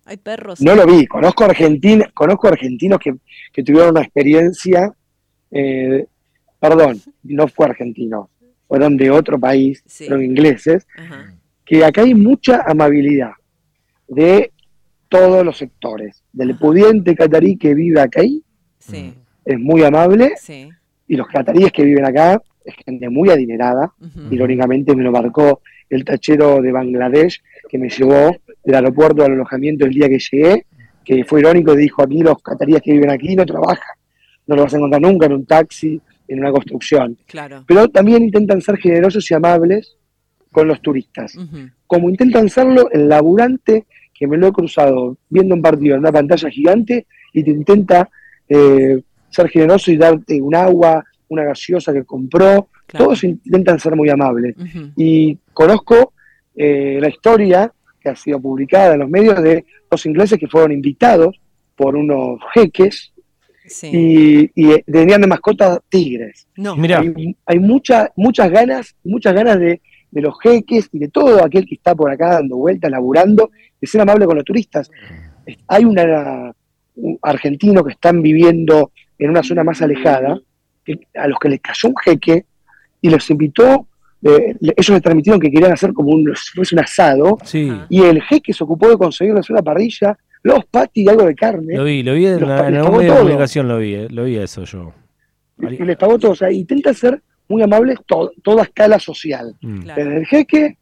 ¿Hay 0.05 0.17
perros? 0.17 0.61
No 0.61 0.75
lo 0.75 0.85
vi, 0.85 1.05
conozco, 1.07 1.45
Argentina, 1.45 2.09
conozco 2.13 2.47
argentinos 2.47 2.99
que, 2.99 3.15
que 3.51 3.63
tuvieron 3.63 3.91
una 3.91 4.01
experiencia, 4.01 4.91
eh, 5.51 6.05
perdón, 6.59 6.99
no 7.23 7.47
fue 7.47 7.67
argentino, 7.67 8.29
fueron 8.67 8.97
de 8.97 9.09
otro 9.11 9.39
país, 9.39 9.81
Sí. 9.85 10.05
fueron 10.05 10.23
ingleses, 10.25 10.87
Ajá. 10.97 11.33
que 11.65 11.85
acá 11.85 12.01
hay 12.01 12.13
mucha 12.15 12.63
amabilidad 12.65 13.31
de 14.07 14.51
todos 15.09 15.45
los 15.45 15.57
sectores, 15.57 16.21
del 16.33 16.51
Ajá. 16.51 16.59
pudiente 16.59 17.15
catarí 17.15 17.55
que 17.57 17.73
vive 17.73 18.01
acá 18.01 18.21
ahí, 18.21 18.43
Sí, 18.79 19.13
es 19.45 19.57
muy 19.59 19.83
amable, 19.83 20.33
sí. 20.37 20.69
y 21.07 21.15
los 21.15 21.27
cataríes 21.27 21.71
que 21.71 21.83
viven 21.85 22.05
acá 22.05 22.41
es 22.65 22.75
gente 22.85 23.09
muy 23.09 23.29
adinerada, 23.29 23.93
irónicamente 24.31 24.95
me 24.95 25.03
lo 25.03 25.11
marcó 25.11 25.61
el 25.89 26.03
tachero 26.05 26.61
de 26.61 26.71
Bangladesh 26.71 27.41
que 27.69 27.77
me 27.77 27.89
llevó 27.89 28.35
del 28.63 28.75
aeropuerto 28.75 29.23
al 29.23 29.33
alojamiento 29.33 29.85
el 29.85 29.93
día 29.93 30.07
que 30.07 30.19
llegué, 30.19 30.65
que 31.03 31.23
fue 31.25 31.41
irónico, 31.41 31.75
dijo 31.75 32.03
aquí 32.03 32.19
los 32.19 32.41
cataríes 32.41 32.81
que 32.81 32.93
viven 32.93 33.09
aquí 33.09 33.35
no 33.35 33.45
trabajan, 33.45 33.95
no 34.47 34.55
lo 34.55 34.63
vas 34.63 34.73
a 34.73 34.77
encontrar 34.77 35.01
nunca 35.01 35.25
en 35.25 35.33
un 35.33 35.45
taxi, 35.45 35.99
en 36.27 36.39
una 36.39 36.51
construcción. 36.51 37.17
Claro. 37.27 37.63
Pero 37.67 37.87
también 37.89 38.23
intentan 38.23 38.61
ser 38.61 38.77
generosos 38.77 39.29
y 39.29 39.33
amables 39.33 39.97
con 40.51 40.67
los 40.67 40.81
turistas. 40.81 41.37
Como 41.87 42.09
intentan 42.09 42.47
serlo 42.47 42.89
el 42.91 43.09
laburante, 43.09 43.85
que 44.13 44.27
me 44.27 44.37
lo 44.37 44.47
he 44.47 44.51
cruzado 44.51 45.17
viendo 45.29 45.55
un 45.55 45.61
partido 45.61 45.95
en 45.95 46.01
una 46.01 46.11
pantalla 46.11 46.49
gigante 46.49 47.07
y 47.33 47.43
te 47.43 47.51
intenta 47.51 48.09
eh, 48.47 49.01
ser 49.29 49.49
generoso 49.49 49.91
y 49.91 49.97
darte 49.97 50.39
un 50.41 50.55
agua, 50.55 51.03
una 51.29 51.43
gaseosa 51.43 51.91
que 51.91 52.03
compró. 52.03 52.69
Claro. 52.85 53.05
Todos 53.05 53.23
intentan 53.23 53.79
ser 53.79 53.95
muy 53.95 54.09
amables 54.09 54.55
y 54.95 55.37
conozco 55.51 56.13
eh, 56.55 56.99
la 57.01 57.09
historia 57.09 57.73
que 58.03 58.09
ha 58.09 58.15
sido 58.15 58.39
publicada 58.39 58.93
en 58.93 58.99
los 58.99 59.09
medios 59.09 59.41
de 59.41 59.65
los 59.89 60.05
ingleses 60.05 60.37
que 60.37 60.47
fueron 60.47 60.71
invitados 60.73 61.39
por 61.75 61.95
unos 61.95 62.39
jeques 62.53 63.11
Sí. 63.65 63.89
y, 63.93 64.51
y 64.55 64.81
tenían 64.81 65.21
de 65.21 65.27
mascota 65.27 65.79
tigres. 65.87 66.45
No. 66.57 66.75
Mira, 66.75 66.99
Hay, 66.99 67.33
hay 67.45 67.59
mucha- 67.59 68.11
muchas 68.17 68.51
ganas, 68.51 68.93
muchas 69.05 69.33
ganas 69.33 69.57
de, 69.57 69.81
de 70.11 70.21
los 70.21 70.35
jeques 70.43 70.89
y 70.91 70.99
de 70.99 71.07
todo 71.07 71.41
aquel 71.43 71.65
que 71.65 71.75
está 71.75 71.95
por 71.95 72.11
acá 72.11 72.33
dando 72.33 72.57
vueltas, 72.57 72.91
laburando, 72.91 73.51
de 73.79 73.87
ser 73.87 74.01
amable 74.01 74.25
con 74.25 74.35
los 74.35 74.43
turistas. 74.43 74.91
Hay 75.67 75.85
una, 75.85 76.51
un 76.97 77.17
argentino 77.21 77.85
que 77.85 77.93
están 77.93 78.21
viviendo 78.21 78.91
en 79.17 79.29
una 79.29 79.41
zona 79.43 79.63
más 79.63 79.81
alejada, 79.81 80.37
que- 80.83 80.99
a 81.15 81.27
los 81.29 81.39
que 81.39 81.47
les 81.49 81.61
cayó 81.61 81.87
un 81.87 81.95
jeque 82.03 82.45
y 82.99 83.09
los 83.09 83.29
invitó, 83.29 83.87
eh, 84.23 84.55
le- 84.59 84.73
ellos 84.77 84.89
les 84.89 85.01
transmitieron 85.01 85.39
que 85.39 85.51
querían 85.51 85.71
hacer 85.73 85.93
como 85.93 86.09
un, 86.11 86.25
si 86.35 86.51
fuese 86.55 86.75
un 86.75 86.81
asado, 86.81 87.37
sí, 87.43 87.71
y 87.89 88.01
el 88.03 88.21
jeque 88.21 88.53
se 88.53 88.63
ocupó 88.63 88.89
de 88.89 88.97
conseguirles 88.97 89.49
una 89.49 89.61
parrilla, 89.61 90.17
los 90.43 90.65
patis 90.65 91.05
y 91.05 91.09
algo 91.09 91.23
de 91.25 91.35
carne, 91.35 91.75
lo 91.77 91.83
vi, 91.83 92.03
lo 92.03 92.13
vi 92.13 92.25
en, 92.27 92.47
la- 92.47 92.67
en 92.67 92.75
algún 92.75 92.97
medio 92.97 93.13
de 93.13 93.19
comunicación, 93.19 93.67
lo 93.67 93.77
vi, 93.77 93.95
eh, 93.95 94.07
lo 94.09 94.23
vi 94.25 94.35
eso 94.37 94.63
yo. 94.65 94.93
y 95.59 95.83
les 95.83 95.97
pagó 95.97 96.17
todo. 96.19 96.31
O 96.31 96.35
sea, 96.35 96.51
intenta 96.51 96.93
ser 96.93 97.21
muy 97.47 97.61
amables 97.61 97.99
to- 98.05 98.31
toda 98.43 98.63
escala 98.63 98.97
social. 98.99 99.55
Mm. 99.61 99.79
Claro. 99.81 100.03
Desde 100.03 100.17
el 100.19 100.25
jeque 100.25 100.77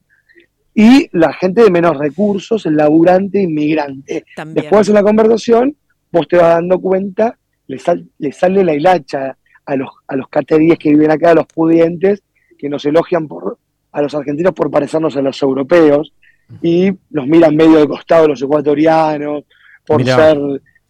y 0.74 1.10
la 1.12 1.34
gente 1.34 1.64
de 1.64 1.70
menos 1.72 1.98
recursos, 1.98 2.66
el 2.66 2.78
laburante 2.78 3.42
inmigrante. 3.42 4.24
También. 4.36 4.64
Después 4.64 4.88
en 4.88 4.94
la 4.96 5.04
conversación, 5.04 5.76
vos 6.12 6.28
te 6.28 6.38
vas 6.38 6.56
dando 6.56 6.80
cuenta, 6.80 7.38
le, 7.68 7.78
sal- 7.78 8.08
le 8.18 8.32
sale 8.32 8.64
la 8.64 8.74
hilacha 8.74 9.38
a 9.66 9.76
los, 9.76 9.90
a 10.08 10.16
los 10.16 10.28
cateríes 10.30 10.80
que 10.80 10.90
viven 10.92 11.12
acá, 11.12 11.32
a 11.32 11.36
los 11.36 11.46
pudientes, 11.48 12.24
que 12.62 12.70
nos 12.70 12.86
elogian 12.86 13.28
por, 13.28 13.58
a 13.92 14.02
los 14.04 14.14
argentinos 14.14 14.54
por 14.54 14.70
parecernos 14.70 15.18
a 15.18 15.22
los 15.24 15.42
europeos 15.42 16.14
y 16.62 16.92
nos 17.10 17.26
miran 17.26 17.56
medio 17.56 17.80
de 17.80 17.88
costado 17.88 18.28
los 18.28 18.40
ecuatorianos 18.42 19.44
por 19.88 19.98
Mirá. 19.98 20.16
ser 20.16 20.38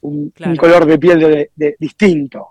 un, 0.02 0.34
color 0.60 0.86
de 0.86 1.00
piel 1.00 1.20
de- 1.20 1.50
de- 1.56 1.76
distinto. 1.80 2.48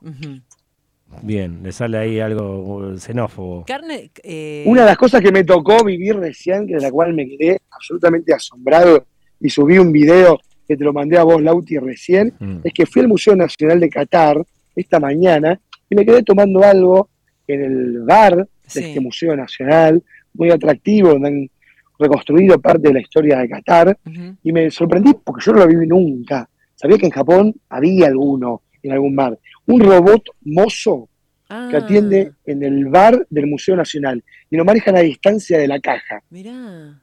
Bien, 1.22 1.60
le 1.62 1.72
sale 1.72 1.98
ahí 1.98 2.20
algo 2.20 2.96
xenófobo. 2.96 3.64
Carne. 3.66 4.10
eh, 4.22 4.62
Una 4.66 4.82
de 4.82 4.86
las 4.86 4.96
cosas 4.96 5.20
que 5.20 5.32
me 5.32 5.44
tocó 5.44 5.84
vivir 5.84 6.16
recién, 6.16 6.66
que 6.66 6.74
de 6.76 6.80
la 6.80 6.90
cual 6.90 7.12
me 7.12 7.26
quedé 7.28 7.60
absolutamente 7.70 8.32
asombrado 8.32 9.04
y 9.40 9.50
subí 9.50 9.76
un 9.78 9.90
video 9.92 10.38
que 10.66 10.76
te 10.76 10.84
lo 10.84 10.92
mandé 10.92 11.18
a 11.18 11.24
vos, 11.24 11.42
Lauti, 11.42 11.76
recién, 11.78 12.32
Mm. 12.38 12.58
es 12.64 12.72
que 12.72 12.86
fui 12.86 13.02
al 13.02 13.08
Museo 13.08 13.34
Nacional 13.36 13.80
de 13.80 13.90
Qatar 13.90 14.42
esta 14.76 15.00
mañana 15.00 15.60
y 15.90 15.94
me 15.96 16.06
quedé 16.06 16.22
tomando 16.22 16.62
algo 16.62 17.08
en 17.48 17.64
el 17.64 18.02
bar 18.04 18.46
de 18.74 18.80
Sí. 18.80 18.88
este 18.88 19.00
Museo 19.00 19.36
Nacional, 19.36 20.02
muy 20.34 20.50
atractivo, 20.50 21.10
donde 21.10 21.28
han 21.28 21.50
reconstruido 21.98 22.58
parte 22.60 22.88
de 22.88 22.94
la 22.94 23.00
historia 23.00 23.38
de 23.38 23.48
Qatar, 23.48 23.98
y 24.42 24.52
me 24.52 24.70
sorprendí 24.70 25.12
porque 25.24 25.44
yo 25.44 25.52
no 25.52 25.58
lo 25.60 25.66
viví 25.66 25.86
nunca. 25.86 26.48
Sabía 26.74 26.96
que 26.96 27.06
en 27.06 27.12
Japón 27.12 27.54
había 27.68 28.06
alguno 28.06 28.62
en 28.82 28.92
algún 28.92 29.14
bar. 29.14 29.38
Un 29.66 29.80
robot 29.80 30.22
mozo 30.42 31.08
que 31.46 31.54
Ah, 31.54 31.68
atiende 31.74 32.32
en 32.46 32.62
el 32.62 32.86
bar 32.86 33.26
del 33.28 33.46
Museo 33.48 33.74
Nacional 33.76 34.22
y 34.48 34.56
lo 34.56 34.64
manejan 34.64 34.96
a 34.96 35.00
distancia 35.00 35.58
de 35.58 35.66
la 35.66 35.80
caja. 35.80 36.22
Mirá. 36.30 37.02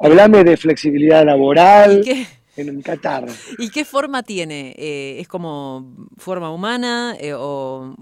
Hablame 0.00 0.42
de 0.44 0.56
flexibilidad 0.56 1.22
¿Y 1.22 1.26
laboral 1.26 2.02
en 2.56 2.82
Qatar. 2.82 3.26
y 3.58 3.68
qué 3.68 3.84
forma 3.84 4.22
tiene? 4.22 4.74
Eh, 4.78 5.18
¿Es 5.20 5.28
como 5.28 5.94
forma 6.16 6.50
humana 6.50 7.14
eh, 7.20 7.34
o, 7.36 7.94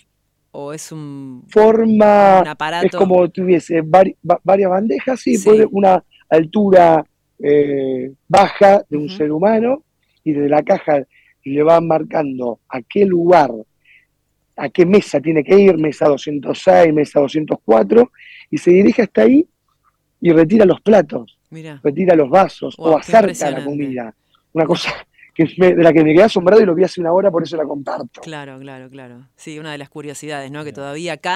o 0.53 0.73
es 0.73 0.91
un, 0.93 1.45
Forma 1.49 2.41
un 2.43 2.49
aparato? 2.49 2.87
es 2.87 2.93
como 2.97 3.29
tuviese 3.31 3.83
vari- 3.83 4.17
va- 4.29 4.41
varias 4.43 4.71
bandejas, 4.71 5.21
sí, 5.21 5.37
Sí. 5.37 5.45
puede 5.49 5.67
una 5.71 6.03
altura 6.29 7.05
eh, 7.43 8.13
baja 8.29 8.83
de 8.89 8.97
un 8.99 9.09
ser 9.09 9.33
humano 9.33 9.83
y 10.25 10.33
desde 10.33 10.49
la 10.49 10.63
caja 10.63 11.03
le 11.45 11.63
van 11.63 11.87
marcando 11.87 12.61
a 12.69 12.83
qué 12.83 13.07
lugar, 13.07 13.51
a 14.57 14.69
qué 14.69 14.85
mesa 14.85 15.21
tiene 15.21 15.43
que 15.43 15.59
ir, 15.59 15.79
mesa 15.79 16.07
206, 16.07 16.93
mesa 16.93 17.19
204, 17.21 18.11
y 18.51 18.59
se 18.59 18.71
dirige 18.73 19.03
hasta 19.03 19.23
ahí 19.23 19.47
y 20.21 20.33
retira 20.33 20.67
los 20.67 20.81
platos. 20.83 21.39
Mirá. 21.49 21.81
retira 21.83 22.15
los 22.15 22.29
vasos 22.31 22.77
Wow, 22.77 22.93
o 22.93 22.99
acerca 22.99 23.51
la 23.51 23.65
comida. 23.65 24.15
Una 24.53 24.67
cosa 24.67 24.93
que 25.47 25.55
me- 25.59 25.75
de 25.75 25.83
la 25.83 25.93
que 25.93 26.03
me 26.05 26.13
quedé 26.15 26.25
asombrado 26.25 26.63
y 26.63 26.67
lo 26.67 26.75
vi 26.75 26.85
hace 26.85 27.01
una 27.01 27.13
hora, 27.13 27.31
por 27.31 27.43
eso 27.43 27.57
la 27.57 27.65
comparto. 27.65 28.21
Claro, 28.21 28.59
claro, 28.59 28.89
claro. 28.91 29.27
Sí, 29.37 29.59
una 29.59 29.73
de 29.73 29.79
las 29.79 29.89
curiosidades, 29.89 30.51
¿no? 30.51 30.65
Que 30.65 30.73
todavía 30.73 31.15
acá 31.15 31.35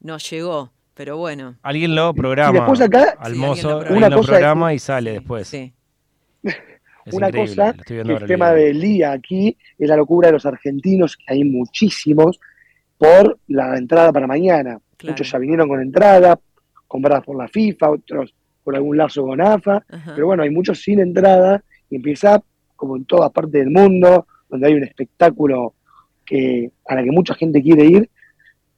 no 0.00 0.18
llegó, 0.18 0.72
pero 0.94 1.16
bueno. 1.16 1.56
Alguien 1.62 1.94
lo 1.94 2.12
programa. 2.14 2.50
Y 2.50 2.54
después 2.60 2.80
acá, 2.80 3.16
al 3.18 3.32
Sí, 3.34 3.38
mozo, 3.38 3.48
alguien 3.48 3.62
lo 3.62 3.76
alguien 3.76 3.86
programa. 3.86 4.00
lo 4.00 4.06
Una 4.06 4.16
cosa 4.16 4.32
es- 4.32 4.38
programa 4.38 4.74
y 4.74 4.78
sale 4.78 5.12
después. 5.12 5.48
Sí. 5.48 5.72
Es 6.42 6.54
Una 7.14 7.30
cosa, 7.30 7.74
el 7.88 8.26
tema 8.26 8.50
del 8.52 8.80
día 8.80 9.12
aquí 9.12 9.56
es 9.78 9.88
la 9.88 9.96
locura 9.96 10.28
de 10.28 10.32
los 10.32 10.46
argentinos, 10.46 11.16
que 11.16 11.24
hay 11.28 11.44
muchísimos, 11.44 12.40
por 12.98 13.38
la 13.48 13.76
entrada 13.76 14.12
para 14.12 14.26
mañana. 14.26 14.78
Claro. 14.96 15.12
Muchos 15.12 15.30
ya 15.30 15.38
vinieron 15.38 15.68
con 15.68 15.80
entrada, 15.80 16.38
compradas 16.88 17.24
por 17.24 17.36
la 17.36 17.46
FIFA, 17.48 17.90
otros 17.90 18.34
por 18.64 18.74
algún 18.74 18.96
lazo 18.96 19.22
con 19.22 19.40
AFA, 19.40 19.84
Ajá. 19.88 20.12
pero 20.14 20.26
bueno, 20.26 20.42
hay 20.42 20.50
muchos 20.50 20.80
sin 20.82 20.98
entrada 20.98 21.62
y 21.90 21.96
empieza, 21.96 22.42
como 22.76 22.96
en 22.96 23.04
todas 23.04 23.30
partes 23.32 23.52
del 23.52 23.70
mundo, 23.70 24.26
donde 24.48 24.68
hay 24.68 24.74
un 24.74 24.84
espectáculo 24.84 25.74
que, 26.24 26.70
a 26.86 26.94
la 26.94 27.02
que 27.02 27.10
mucha 27.10 27.34
gente 27.34 27.62
quiere 27.62 27.84
ir, 27.84 28.10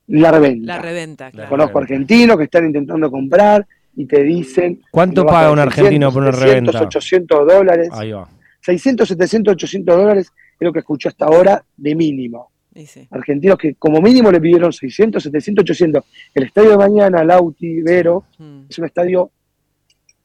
la 0.07 0.31
reventa. 0.31 0.77
La 0.77 0.83
reventa, 0.83 1.31
claro. 1.31 1.51
Conozco 1.51 1.79
argentinos 1.79 2.37
que 2.39 2.45
están 2.45 2.65
intentando 2.67 3.11
comprar 3.11 3.67
y 3.97 4.07
te 4.07 4.23
dicen... 4.23 4.81
¿Cuánto 4.91 5.27
paga 5.27 5.51
un 5.51 5.59
argentino 5.59 6.11
por 6.13 6.23
una 6.23 6.33
600, 6.33 6.75
reventa? 6.75 6.87
800 6.87 7.47
dólares. 7.47 7.89
Ahí 7.93 8.13
va. 8.13 8.29
600, 8.61 9.09
700, 9.09 9.53
800 9.53 9.97
dólares 9.97 10.27
es 10.27 10.65
lo 10.65 10.73
que 10.73 10.79
escuché 10.81 11.09
hasta 11.09 11.27
ahora 11.27 11.63
de 11.77 11.95
mínimo. 11.95 12.51
Sí. 12.87 13.09
Argentinos 13.11 13.59
que 13.59 13.75
como 13.75 14.01
mínimo 14.01 14.31
le 14.31 14.41
pidieron 14.41 14.73
600, 14.73 15.21
700, 15.23 15.63
800. 15.63 16.05
El 16.35 16.45
estadio 16.45 16.71
de 16.71 16.77
mañana, 16.79 17.25
Lauti, 17.25 17.83
Vero, 17.83 18.25
Mm. 18.39 18.61
es 18.69 18.79
un 18.79 18.85
estadio 18.85 19.31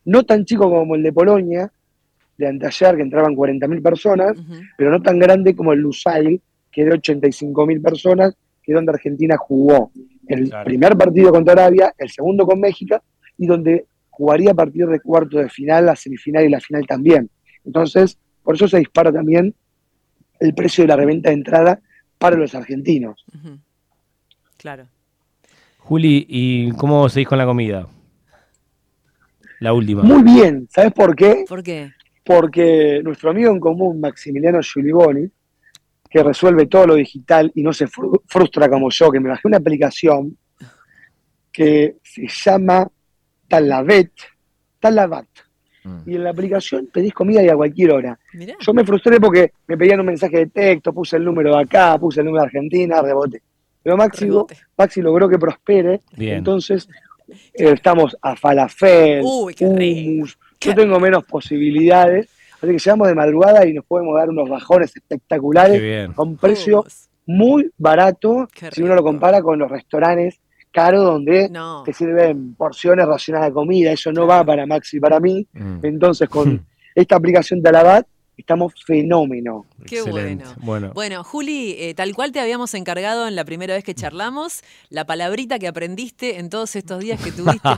no 0.05 0.23
tan 0.23 0.45
chico 0.45 0.69
como 0.69 0.95
el 0.95 1.01
de 1.03 1.11
Polonia, 1.13 1.71
de 2.37 2.47
anteayer, 2.47 2.95
que 2.95 3.01
entraban 3.03 3.35
40.000 3.35 3.81
personas, 3.81 4.33
pero 4.77 4.91
no 4.91 5.01
tan 5.01 5.19
grande 5.19 5.55
como 5.55 5.73
el 5.73 5.79
Lusail, 5.79 6.41
que 6.71 6.81
es 6.81 6.87
de 6.89 6.93
85.000 6.95 7.81
personas, 7.81 8.35
que 8.63 8.71
es 8.71 8.75
donde 8.75 8.91
Argentina 8.91 9.35
jugó 9.37 9.91
el 10.27 10.49
Claro. 10.49 10.65
primer 10.65 10.97
partido 10.97 11.31
contra 11.31 11.53
Arabia, 11.53 11.93
el 11.97 12.09
segundo 12.09 12.45
con 12.45 12.59
México, 12.59 13.01
y 13.37 13.45
donde 13.45 13.85
jugaría 14.09 14.51
a 14.51 14.55
partir 14.55 14.87
de 14.87 14.99
cuarto 14.99 15.37
de 15.37 15.49
final, 15.49 15.85
la 15.87 15.95
semifinal 15.95 16.45
y 16.45 16.49
la 16.49 16.59
final 16.59 16.85
también. 16.87 17.29
Entonces, 17.65 18.17
por 18.43 18.55
eso 18.55 18.67
se 18.67 18.79
dispara 18.79 19.11
también 19.11 19.53
el 20.39 20.53
precio 20.53 20.83
de 20.83 20.87
la 20.87 20.95
reventa 20.95 21.29
de 21.29 21.35
entrada 21.35 21.79
para 22.17 22.35
los 22.35 22.55
argentinos. 22.55 23.25
Claro. 24.57 24.87
Juli, 25.79 26.25
¿y 26.29 26.71
cómo 26.71 27.07
seguís 27.09 27.27
con 27.27 27.37
la 27.37 27.45
comida? 27.45 27.87
La 29.59 29.73
última. 29.73 30.03
Muy 30.03 30.23
bien, 30.23 30.67
¿sabes 30.69 30.93
por 30.93 31.15
qué? 31.15 31.45
¿Por 31.47 31.63
qué? 31.63 31.91
Porque 32.23 33.01
nuestro 33.03 33.31
amigo 33.31 33.51
en 33.51 33.59
común, 33.59 33.99
Maximiliano 33.99 34.59
Giuliboni, 34.61 35.27
que 36.09 36.23
resuelve 36.23 36.67
todo 36.67 36.87
lo 36.87 36.95
digital 36.95 37.51
y 37.55 37.63
no 37.63 37.73
se 37.73 37.87
fru- 37.87 38.21
frustra 38.27 38.69
como 38.69 38.89
yo, 38.89 39.11
que 39.11 39.19
me 39.19 39.29
bajé 39.29 39.47
una 39.47 39.57
aplicación 39.57 40.37
que 41.51 41.97
se 42.03 42.27
llama 42.27 42.87
Talavet, 43.47 44.11
Talabat. 44.79 45.25
Mm. 45.83 45.97
Y 46.09 46.15
en 46.15 46.23
la 46.23 46.29
aplicación 46.29 46.87
pedís 46.93 47.13
comida 47.13 47.43
y 47.43 47.49
a 47.49 47.55
cualquier 47.55 47.91
hora. 47.91 48.17
Mirá. 48.33 48.55
Yo 48.59 48.73
me 48.73 48.85
frustré 48.85 49.19
porque 49.19 49.51
me 49.67 49.77
pedían 49.77 49.99
un 49.99 50.05
mensaje 50.05 50.37
de 50.37 50.47
texto, 50.47 50.93
puse 50.93 51.17
el 51.17 51.25
número 51.25 51.55
de 51.55 51.61
acá, 51.63 51.97
puse 51.99 52.21
el 52.21 52.25
número 52.27 52.43
de 52.43 52.47
Argentina, 52.47 53.01
rebote. 53.01 53.41
Pero 53.81 53.97
Maxi, 53.97 54.25
Rebote. 54.25 54.57
Maxi 54.77 55.01
logró 55.01 55.27
que 55.27 55.37
prospere, 55.37 55.99
Bien. 56.15 56.37
entonces 56.37 56.87
eh, 57.53 57.71
estamos 57.73 58.15
a 58.21 58.35
falafel, 58.37 59.21
Uy, 59.25 59.53
qué 59.53 59.67
rico. 59.75 60.09
hummus. 60.09 60.37
Yo 60.63 60.75
tengo 60.75 60.99
menos 60.99 61.23
posibilidades, 61.25 62.27
así 62.61 62.67
que 62.67 62.77
llegamos 62.79 63.07
de 63.07 63.15
madrugada 63.15 63.65
y 63.65 63.73
nos 63.73 63.85
podemos 63.85 64.15
dar 64.15 64.29
unos 64.29 64.49
bajones 64.49 64.91
Qué 64.93 64.99
espectaculares 64.99 65.81
bien. 65.81 66.13
a 66.15 66.21
un 66.21 66.37
precio 66.37 66.79
Hummus. 66.81 67.09
muy 67.25 67.71
barato 67.77 68.47
si 68.71 68.81
uno 68.83 68.95
lo 68.95 69.03
compara 69.03 69.41
con 69.41 69.59
los 69.59 69.69
restaurantes 69.69 70.39
caros 70.71 71.03
donde 71.03 71.49
No. 71.49 71.83
te 71.83 71.93
sirven 71.93 72.55
porciones 72.55 73.05
racionadas 73.05 73.49
de 73.49 73.53
comida. 73.53 73.91
Eso 73.91 74.11
no 74.11 74.25
va 74.25 74.43
para 74.43 74.65
Maxi 74.65 74.97
y 74.97 74.99
para 74.99 75.19
mí. 75.19 75.45
Mm. 75.53 75.85
Entonces, 75.85 76.27
con 76.27 76.65
esta 76.95 77.15
aplicación 77.15 77.61
de 77.61 77.69
Alabat, 77.69 78.07
estamos 78.35 78.73
fenómeno. 78.83 79.67
Qué 79.85 79.97
Excelente. 79.99 80.45
bueno. 80.45 80.55
Bueno, 80.65 80.91
Bueno, 80.95 81.23
Juli, 81.23 81.75
eh, 81.77 81.93
tal 81.93 82.15
cual 82.15 82.31
te 82.31 82.39
habíamos 82.39 82.73
encargado 82.73 83.27
en 83.27 83.35
la 83.35 83.45
primera 83.45 83.75
vez 83.75 83.83
que 83.83 83.93
charlamos, 83.93 84.61
la 84.89 85.05
palabrita 85.05 85.59
que 85.59 85.67
aprendiste 85.67 86.39
en 86.39 86.49
todos 86.49 86.75
estos 86.75 86.99
días 87.01 87.21
que 87.23 87.31
tuviste. 87.31 87.69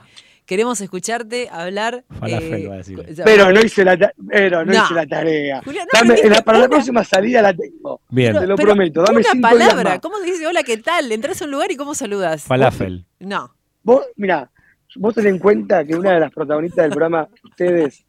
Queremos 0.45 0.79
escucharte 0.79 1.49
hablar. 1.51 2.03
Falafel, 2.19 2.69
va 2.69 2.73
a 2.75 2.77
decir. 2.77 3.03
Pero 3.25 3.51
no 3.51 3.59
hice 3.61 3.83
la, 3.83 3.97
pero 4.29 4.63
no 4.63 4.73
No. 4.73 4.83
hice 4.83 4.93
la 4.93 5.05
tarea. 5.07 5.61
Julián, 5.63 5.87
no 5.91 5.99
Dame- 5.99 6.13
aprendiste 6.13 6.29
la- 6.29 6.41
para 6.43 6.59
la 6.59 6.69
próxima 6.69 7.03
salida 7.03 7.41
la 7.41 7.53
tengo. 7.53 8.01
bien. 8.09 8.33
Te 8.33 8.45
lo 8.45 8.55
Pero 8.55 8.67
prometo. 8.69 9.01
Dame 9.03 9.19
una 9.21 9.29
cinco 9.31 9.47
días 9.49 9.59
palabra. 9.69 9.89
más. 9.91 9.99
¿Cómo 9.99 10.17
se 10.19 10.25
dice 10.25 10.45
hola, 10.47 10.63
qué 10.63 10.77
tal? 10.77 11.11
Entras 11.11 11.41
a 11.41 11.45
un 11.45 11.51
lugar 11.51 11.71
y 11.71 11.75
cómo 11.75 11.95
saludas. 11.95 12.43
Falafel. 12.43 13.05
No. 13.19 13.55
Vos, 13.83 14.05
mira, 14.17 14.51
vos 14.97 15.15
ten 15.15 15.25
en 15.27 15.39
cuenta 15.39 15.83
que 15.83 15.95
una 15.95 16.13
de 16.13 16.19
las 16.19 16.31
protagonistas 16.31 16.83
del 16.83 16.91
programa 16.91 17.27
que 17.27 17.47
ustedes 17.47 18.05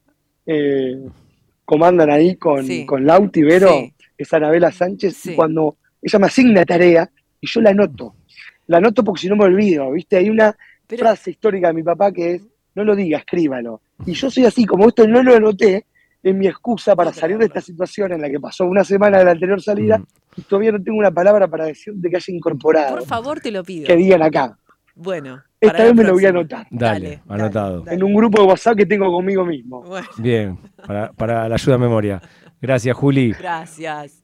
eh, 0.47 0.97
comandan 1.65 2.11
ahí 2.11 2.37
con, 2.37 2.65
Sí. 2.67 2.87
con 2.87 3.05
Lauti 3.05 3.43
Vero 3.43 3.71
Sí. 3.71 3.95
es 4.19 4.33
Anabela 4.33 4.71
Sánchez, 4.71 5.17
Sí. 5.17 5.33
y 5.33 5.35
cuando 5.35 5.77
ella 6.03 6.19
me 6.19 6.27
asigna 6.27 6.65
tarea 6.65 7.11
y 7.41 7.47
yo 7.49 7.61
la 7.61 7.71
anoto. 7.71 8.15
La 8.69 8.77
anoto 8.79 9.03
porque 9.03 9.23
si 9.23 9.29
no 9.29 9.37
me 9.37 9.45
olvido, 9.45 9.91
¿viste? 9.93 10.17
Hay 10.17 10.29
una 10.31 10.57
Pero, 10.87 11.01
frase 11.01 11.31
histórica 11.33 11.69
de 11.69 11.75
mi 11.75 11.83
papá 11.83 12.13
que 12.13 12.35
es, 12.35 12.43
no 12.75 12.85
lo 12.85 12.95
diga, 12.95 13.19
escríbalo. 13.19 13.81
Y 14.05 14.13
yo 14.13 14.31
soy 14.31 14.45
así, 14.45 14.65
como 14.65 14.89
esto 14.89 15.07
no 15.07 15.23
lo 15.23 15.35
anoté, 15.35 15.87
es 16.23 16.35
mi 16.35 16.47
excusa 16.47 16.95
para 16.97 17.13
salir 17.13 17.39
de 17.39 17.47
esta 17.47 17.61
situación 17.61 18.13
en 18.13 18.21
la 18.23 18.29
que 18.31 18.41
pasó 18.41 18.65
una 18.67 18.85
semana 18.85 19.19
de 19.19 19.25
la 19.25 19.31
anterior 19.33 19.61
salida 19.63 19.99
Mm. 19.99 20.05
y 20.37 20.43
todavía 20.43 20.73
no 20.73 20.83
tengo 20.83 20.99
una 20.99 21.11
palabra 21.11 21.47
para 21.49 21.65
decir 21.67 21.95
de 21.95 22.11
que 22.11 22.17
haya 22.17 22.35
incorporado, 22.35 22.97
por 22.97 23.07
favor, 23.07 23.41
te 23.41 23.51
lo 23.51 23.63
pido. 23.65 23.87
que 23.87 23.97
digan 23.97 24.23
acá. 24.23 24.59
Bueno. 24.95 25.43
Esta 25.61 25.85
vez 25.85 25.95
me 25.95 26.05
lo 26.05 26.13
voy 26.13 26.25
a 26.27 26.29
anotar. 26.31 26.67
Dale, 26.71 27.21
Dale, 27.27 27.43
anotado. 27.43 27.81
dale. 27.81 27.97
en 27.97 28.03
un 28.03 28.15
grupo 28.15 28.41
de 28.43 28.49
WhatsApp 28.49 28.77
que 28.77 28.87
tengo 28.87 29.11
conmigo 29.11 29.45
mismo. 29.45 29.83
Bueno, 29.83 30.07
Bien, 30.19 30.59
para, 30.87 31.13
para 31.13 31.49
la 31.49 31.55
ayuda 31.55 31.75
a 31.77 31.79
memoria. 31.79 32.23
Gracias, 32.61 32.95
Juli. 32.97 33.33
gracias. 33.33 34.23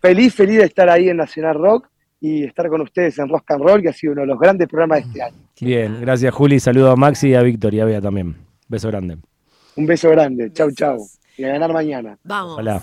Feliz, 0.00 0.34
feliz 0.34 0.58
de 0.58 0.64
estar 0.64 0.88
ahí 0.88 1.08
en 1.08 1.16
Nacional 1.16 1.54
Rock 1.56 1.88
y 2.20 2.44
estar 2.44 2.68
con 2.68 2.80
ustedes 2.80 3.18
en 3.18 3.28
Rock 3.28 3.50
and 3.52 3.62
Roll, 3.62 3.82
que 3.82 3.88
ha 3.88 3.92
sido 3.92 4.12
uno 4.12 4.22
de 4.22 4.26
los 4.28 4.38
grandes 4.38 4.68
programas 4.68 4.98
de 5.02 5.06
este 5.08 5.22
año. 5.22 5.36
Bien, 5.60 6.00
gracias, 6.00 6.34
Juli. 6.34 6.60
Saludo 6.60 6.90
a 6.90 6.96
Maxi 6.96 7.28
y 7.28 7.34
a 7.34 7.42
Victoria, 7.42 7.84
a 7.84 7.86
Bea 7.86 8.00
también. 8.00 8.36
Beso 8.68 8.88
grande. 8.88 9.18
Un 9.76 9.86
beso 9.86 10.10
grande. 10.10 10.52
Chau, 10.52 10.70
chau. 10.72 10.98
Y 11.36 11.44
a 11.44 11.48
ganar 11.48 11.72
mañana. 11.72 12.18
Vamos. 12.24 12.58
Hola. 12.58 12.82